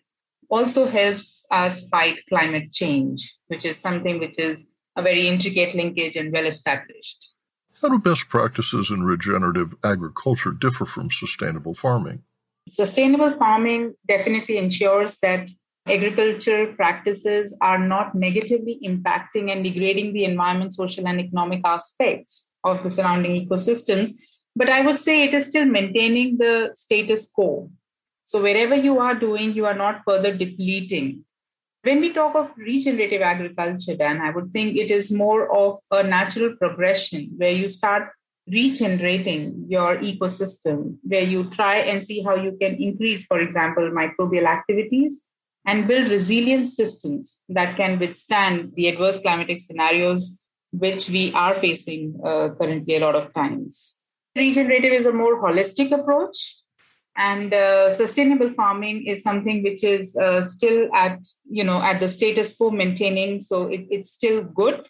also 0.50 0.88
helps 0.88 1.46
us 1.52 1.86
fight 1.90 2.18
climate 2.28 2.74
change, 2.74 3.36
which 3.46 3.64
is 3.64 3.78
something 3.78 4.20
which 4.20 4.40
is 4.40 4.72
a 4.96 5.04
very 5.04 5.28
intricate 5.28 5.76
linkage 5.76 6.16
and 6.16 6.34
well 6.34 6.48
established. 6.48 7.32
How 7.80 7.90
do 7.90 8.00
best 8.00 8.28
practices 8.28 8.90
in 8.90 9.04
regenerative 9.04 9.76
agriculture 9.84 10.52
differ 10.52 10.86
from 10.86 11.12
sustainable 11.12 11.76
farming? 11.76 12.24
Sustainable 12.70 13.38
farming 13.38 13.94
definitely 14.08 14.58
ensures 14.58 15.20
that 15.20 15.48
agriculture 15.88 16.74
practices 16.76 17.58
are 17.62 17.78
not 17.78 18.16
negatively 18.16 18.80
impacting 18.84 19.52
and 19.52 19.64
degrading 19.64 20.14
the 20.14 20.26
environment, 20.26 20.74
social, 20.74 21.08
and 21.08 21.20
economic 21.20 21.62
aspects 21.64 22.52
of 22.64 22.84
the 22.84 22.90
surrounding 22.90 23.48
ecosystems. 23.48 24.16
But 24.56 24.70
I 24.70 24.86
would 24.86 24.98
say 24.98 25.24
it 25.24 25.34
is 25.34 25.48
still 25.48 25.66
maintaining 25.66 26.38
the 26.38 26.72
status 26.74 27.30
quo. 27.32 27.70
So, 28.24 28.42
wherever 28.42 28.76
you 28.76 29.00
are 29.00 29.14
doing, 29.14 29.54
you 29.54 29.66
are 29.66 29.76
not 29.76 30.02
further 30.06 30.36
depleting 30.36 31.26
when 31.86 32.02
we 32.02 32.12
talk 32.14 32.36
of 32.36 32.50
regenerative 32.58 33.22
agriculture, 33.22 33.96
Dan, 33.96 34.20
I 34.20 34.32
would 34.32 34.52
think 34.52 34.76
it 34.76 34.90
is 34.90 35.12
more 35.12 35.56
of 35.56 35.80
a 35.92 36.02
natural 36.02 36.56
progression 36.56 37.34
where 37.38 37.52
you 37.52 37.70
start 37.70 38.10
regenerating 38.48 39.66
your 39.68 39.98
ecosystem, 39.98 40.98
where 41.04 41.22
you 41.22 41.52
try 41.52 41.78
and 41.78 42.04
see 42.04 42.24
how 42.24 42.36
you 42.36 42.58
can 42.60 42.74
increase, 42.82 43.28
for 43.28 43.40
example, 43.40 43.92
microbial 43.92 44.48
activities 44.48 45.22
and 45.66 45.88
build 45.88 46.12
resilient 46.12 46.68
systems 46.68 47.44
that 47.50 47.76
can 47.78 47.98
withstand 48.00 48.72
the 48.76 48.88
adverse 48.88 49.20
climatic 49.20 49.58
scenarios 49.58 50.42
which 50.72 51.10
we 51.10 51.32
are 51.34 51.56
facing 51.60 52.20
uh, 52.24 52.50
currently 52.60 52.98
a 52.98 53.00
lot 53.00 53.16
of 53.16 53.34
times. 53.34 54.10
Regenerative 54.36 54.94
is 54.94 55.06
a 55.06 55.14
more 55.14 55.42
holistic 55.42 55.92
approach 55.92 56.56
and 57.18 57.54
uh, 57.54 57.92
sustainable 57.92 58.54
farming 58.54 59.06
is 59.06 59.24
something 59.24 59.64
which 59.64 59.84
is 59.84 60.18
uh, 60.18 60.44
still 60.44 60.90
at 60.94 61.20
you 61.50 61.64
know 61.64 61.82
at 61.82 62.00
the 62.00 62.10
status 62.10 62.56
quo 62.56 62.70
maintaining 62.70 63.40
so 63.40 63.68
it, 63.68 63.86
it's 63.90 64.12
still 64.12 64.44
good 64.44 64.86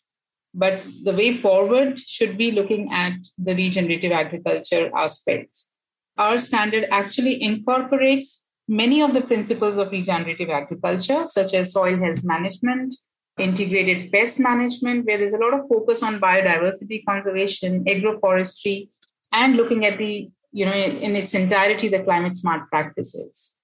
but 0.54 0.82
the 1.04 1.14
way 1.14 1.38
forward 1.38 2.00
should 2.00 2.38
be 2.38 2.52
looking 2.52 2.92
at 2.92 3.14
the 3.38 3.54
regenerative 3.54 4.12
agriculture 4.12 4.90
aspects 4.96 5.74
our 6.18 6.40
standard 6.40 6.88
actually 6.92 7.42
incorporates 7.44 8.45
many 8.68 9.02
of 9.02 9.14
the 9.14 9.22
principles 9.22 9.78
of 9.78 9.92
regenerative 9.92 10.50
agriculture 10.50 11.26
such 11.26 11.54
as 11.54 11.72
soil 11.72 11.98
health 11.98 12.24
management 12.24 12.96
integrated 13.38 14.12
pest 14.12 14.40
management 14.40 15.06
where 15.06 15.18
there's 15.18 15.34
a 15.34 15.38
lot 15.38 15.54
of 15.54 15.68
focus 15.68 16.02
on 16.02 16.20
biodiversity 16.22 17.04
conservation 17.06 17.84
agroforestry 17.84 18.90
and 19.34 19.56
looking 19.56 19.86
at 19.86 19.98
the 19.98 20.30
you 20.56 20.66
know, 20.66 20.72
in, 20.72 21.18
its 21.18 21.36
entirety, 21.36 21.90
the 21.90 22.00
climate 22.00 22.38
smart 22.38 22.70
practices. 22.70 23.58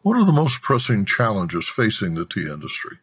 What 0.00 0.16
are 0.16 0.24
the 0.24 0.32
most 0.32 0.62
pressing 0.62 1.04
challenges 1.04 1.68
facing 1.68 2.14
the 2.14 2.24
tea 2.24 2.48
industry? 2.50 2.96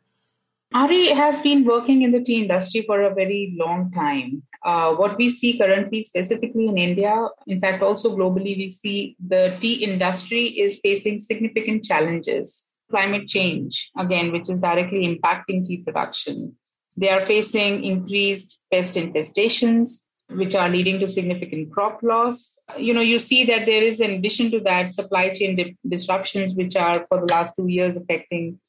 RA 0.73 1.15
has 1.15 1.39
been 1.39 1.63
working 1.63 2.01
in 2.01 2.11
the 2.11 2.23
tea 2.23 2.41
industry 2.41 2.83
for 2.87 3.03
a 3.03 3.13
very 3.13 3.53
long 3.55 3.91
time. 3.91 4.41
Uh, 4.63 4.93
what 4.93 5.17
we 5.17 5.27
see 5.27 5.57
currently, 5.57 6.01
specifically 6.01 6.67
in 6.67 6.77
India, 6.77 7.27
in 7.47 7.59
fact, 7.59 7.81
also 7.81 8.15
globally, 8.15 8.55
we 8.57 8.69
see 8.69 9.15
the 9.25 9.57
tea 9.59 9.83
industry 9.83 10.45
is 10.47 10.79
facing 10.79 11.19
significant 11.19 11.83
challenges. 11.83 12.69
Climate 12.89 13.27
change, 13.27 13.89
again, 13.97 14.31
which 14.31 14.49
is 14.49 14.59
directly 14.59 15.07
impacting 15.07 15.65
tea 15.65 15.77
production. 15.77 16.55
They 16.97 17.09
are 17.09 17.21
facing 17.21 17.85
increased 17.85 18.61
pest 18.71 18.95
infestations, 18.95 20.01
which 20.29 20.55
are 20.55 20.69
leading 20.69 20.99
to 20.99 21.09
significant 21.09 21.71
crop 21.71 22.03
loss. 22.03 22.59
You 22.77 22.93
know, 22.93 23.01
you 23.01 23.19
see 23.19 23.45
that 23.45 23.65
there 23.65 23.83
is, 23.83 24.01
in 24.01 24.11
addition 24.11 24.51
to 24.51 24.59
that, 24.61 24.93
supply 24.93 25.29
chain 25.29 25.55
di- 25.55 25.77
disruptions, 25.87 26.53
which 26.53 26.75
are 26.75 27.05
for 27.07 27.19
the 27.19 27.27
last 27.27 27.55
two 27.55 27.67
years 27.67 27.97
affecting, 27.97 28.59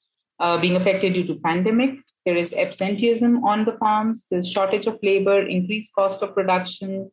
uh, 0.43 0.61
being 0.61 0.77
affected 0.77 1.15
due 1.15 1.27
to 1.27 1.37
pandemic. 1.37 1.99
There 2.27 2.37
is 2.37 2.53
absenteeism 2.53 3.45
on 3.45 3.65
the 3.65 3.77
farms. 3.79 4.27
There's 4.29 4.51
shortage 4.51 4.87
of 4.87 4.99
labor, 5.03 5.41
increased 5.47 5.95
cost 5.95 6.23
of 6.23 6.35
production. 6.35 7.11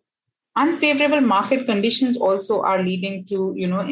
Unfavorable 0.56 1.22
market 1.22 1.66
conditions 1.68 2.18
also 2.18 2.62
are 2.64 2.82
leading 2.84 3.26
to, 3.28 3.54
you 3.56 3.68
know, 3.68 3.84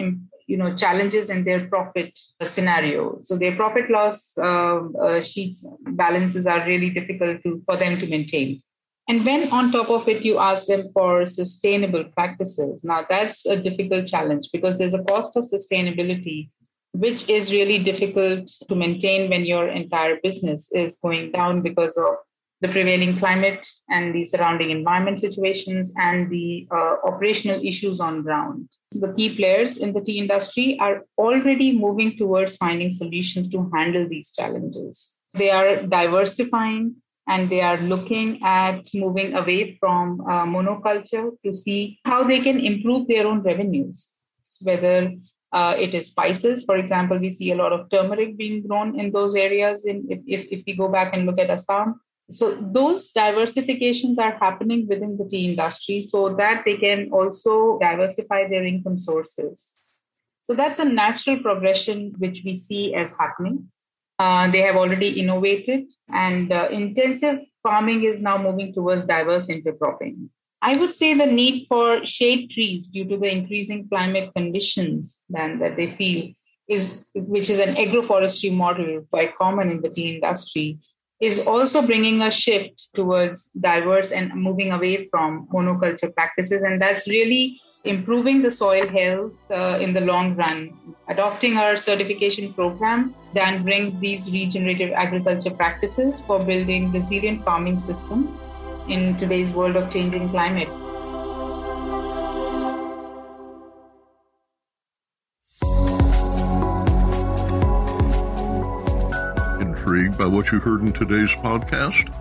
you 0.47 0.57
know, 0.57 0.75
challenges 0.75 1.29
in 1.29 1.43
their 1.43 1.67
profit 1.67 2.17
scenario. 2.43 3.19
So 3.23 3.37
their 3.37 3.55
profit 3.55 3.91
loss 3.91 4.37
uh, 4.37 4.79
uh, 5.05 5.21
sheets 5.21 5.65
balances 5.91 6.47
are 6.47 6.65
really 6.65 6.89
difficult 6.89 7.43
to, 7.43 7.61
for 7.65 7.75
them 7.75 7.99
to 7.99 8.07
maintain. 8.07 8.63
And 9.09 9.23
when 9.23 9.49
on 9.51 9.71
top 9.71 9.89
of 9.89 10.07
it, 10.07 10.23
you 10.23 10.39
ask 10.39 10.65
them 10.65 10.89
for 10.93 11.25
sustainable 11.27 12.05
practices, 12.15 12.83
now 12.83 13.05
that's 13.09 13.45
a 13.45 13.55
difficult 13.55 14.07
challenge 14.07 14.49
because 14.51 14.77
there's 14.77 14.93
a 14.93 15.03
cost 15.03 15.37
of 15.37 15.43
sustainability, 15.43 16.49
which 16.93 17.29
is 17.29 17.51
really 17.51 17.79
difficult 17.83 18.47
to 18.67 18.75
maintain 18.75 19.29
when 19.29 19.45
your 19.45 19.67
entire 19.67 20.19
business 20.21 20.71
is 20.73 20.99
going 21.01 21.31
down 21.31 21.61
because 21.61 21.97
of 21.97 22.15
the 22.61 22.67
prevailing 22.67 23.17
climate 23.17 23.67
and 23.89 24.15
the 24.15 24.25
surrounding 24.25 24.71
environment 24.71 25.19
situations 25.19 25.93
and 25.97 26.29
the 26.31 26.67
uh, 26.71 26.95
operational 27.03 27.63
issues 27.63 27.99
on 27.99 28.23
ground. 28.23 28.67
The 28.91 29.13
key 29.13 29.35
players 29.35 29.77
in 29.77 29.93
the 29.93 30.01
tea 30.01 30.17
industry 30.17 30.77
are 30.79 31.05
already 31.17 31.77
moving 31.77 32.17
towards 32.17 32.55
finding 32.55 32.89
solutions 32.89 33.49
to 33.51 33.69
handle 33.73 34.07
these 34.07 34.31
challenges. 34.31 35.17
They 35.33 35.51
are 35.51 35.83
diversifying 35.83 36.95
and 37.27 37.49
they 37.49 37.61
are 37.61 37.77
looking 37.77 38.41
at 38.43 38.87
moving 38.95 39.35
away 39.35 39.77
from 39.79 40.21
uh, 40.21 40.45
monoculture 40.45 41.31
to 41.45 41.55
see 41.55 41.99
how 42.05 42.23
they 42.23 42.39
can 42.39 42.59
improve 42.59 43.07
their 43.07 43.27
own 43.27 43.41
revenues, 43.41 44.13
whether 44.63 45.11
uh, 45.51 45.75
it 45.77 45.93
is 45.93 46.07
spices. 46.07 46.65
For 46.65 46.77
example, 46.77 47.17
we 47.17 47.29
see 47.29 47.51
a 47.51 47.55
lot 47.55 47.73
of 47.73 47.89
turmeric 47.89 48.37
being 48.37 48.67
grown 48.67 48.99
in 48.99 49.11
those 49.11 49.35
areas. 49.35 49.85
In, 49.85 50.05
if, 50.09 50.19
if, 50.25 50.47
if 50.51 50.63
we 50.65 50.75
go 50.75 50.89
back 50.89 51.13
and 51.13 51.25
look 51.25 51.39
at 51.39 51.49
Assam, 51.49 52.01
so 52.29 52.55
those 52.55 53.13
diversifications 53.13 54.17
are 54.17 54.37
happening 54.37 54.85
within 54.87 55.17
the 55.17 55.25
tea 55.25 55.49
industry 55.49 55.99
so 55.99 56.35
that 56.35 56.63
they 56.65 56.75
can 56.75 57.09
also 57.11 57.79
diversify 57.79 58.47
their 58.49 58.65
income 58.65 58.97
sources. 58.97 59.93
So 60.41 60.53
that's 60.53 60.79
a 60.79 60.85
natural 60.85 61.39
progression 61.39 62.13
which 62.17 62.41
we 62.43 62.55
see 62.55 62.93
as 62.93 63.13
happening. 63.17 63.71
Uh, 64.19 64.49
they 64.49 64.61
have 64.61 64.75
already 64.75 65.19
innovated, 65.19 65.91
and 66.09 66.51
uh, 66.51 66.69
intensive 66.71 67.39
farming 67.61 68.03
is 68.03 68.19
now 68.19 68.37
moving 68.37 68.73
towards 68.73 69.05
diverse 69.05 69.47
intercropping. 69.47 70.29
I 70.61 70.75
would 70.77 70.93
say 70.93 71.13
the 71.13 71.25
need 71.25 71.67
for 71.67 72.05
shade 72.05 72.49
trees 72.49 72.87
due 72.87 73.05
to 73.05 73.17
the 73.17 73.31
increasing 73.31 73.87
climate 73.87 74.31
conditions 74.35 75.23
then 75.29 75.59
that 75.59 75.75
they 75.75 75.95
feel 75.95 76.33
is 76.67 77.05
which 77.13 77.49
is 77.49 77.59
an 77.59 77.75
agroforestry 77.75 78.53
model 78.53 79.05
quite 79.09 79.37
common 79.37 79.69
in 79.69 79.81
the 79.81 79.89
tea 79.89 80.15
industry, 80.15 80.77
is 81.21 81.47
also 81.47 81.81
bringing 81.81 82.21
a 82.21 82.31
shift 82.31 82.89
towards 82.93 83.45
diverse 83.51 84.11
and 84.11 84.33
moving 84.35 84.71
away 84.71 85.07
from 85.09 85.47
monoculture 85.47 86.13
practices. 86.13 86.63
And 86.63 86.81
that's 86.81 87.07
really 87.07 87.59
improving 87.85 88.41
the 88.41 88.51
soil 88.51 88.87
health 88.87 89.31
uh, 89.49 89.79
in 89.79 89.93
the 89.93 90.01
long 90.01 90.35
run. 90.35 90.77
Adopting 91.07 91.57
our 91.57 91.77
certification 91.77 92.53
program 92.53 93.15
then 93.33 93.63
brings 93.63 93.97
these 93.97 94.31
regenerative 94.31 94.91
agriculture 94.91 95.51
practices 95.51 96.21
for 96.25 96.43
building 96.43 96.91
resilient 96.91 97.43
farming 97.45 97.77
systems 97.77 98.37
in 98.89 99.17
today's 99.17 99.51
world 99.51 99.75
of 99.75 99.89
changing 99.91 100.29
climate. 100.29 100.69
Intrigued 109.61 110.17
by 110.17 110.27
what 110.27 110.51
you 110.51 110.59
heard 110.59 110.81
in 110.81 110.93
today's 110.93 111.35
podcast? 111.35 112.13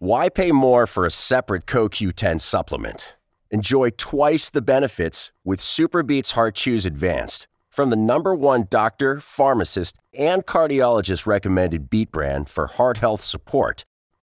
Why 0.00 0.28
pay 0.28 0.50
more 0.50 0.88
for 0.88 1.06
a 1.06 1.10
separate 1.12 1.66
CoQ10 1.66 2.40
supplement? 2.40 3.16
Enjoy 3.52 3.90
twice 3.90 4.50
the 4.50 4.60
benefits 4.60 5.30
with 5.44 5.60
SuperBeets 5.60 6.32
Heart 6.32 6.56
Chews 6.56 6.84
Advanced 6.84 7.46
from 7.68 7.90
the 7.90 7.96
number 7.96 8.34
one 8.34 8.66
doctor, 8.68 9.20
pharmacist, 9.20 10.00
and 10.18 10.44
cardiologist 10.44 11.28
recommended 11.28 11.88
beet 11.88 12.10
brand 12.10 12.48
for 12.48 12.66
heart 12.66 12.96
health 12.96 13.22
support. 13.22 13.84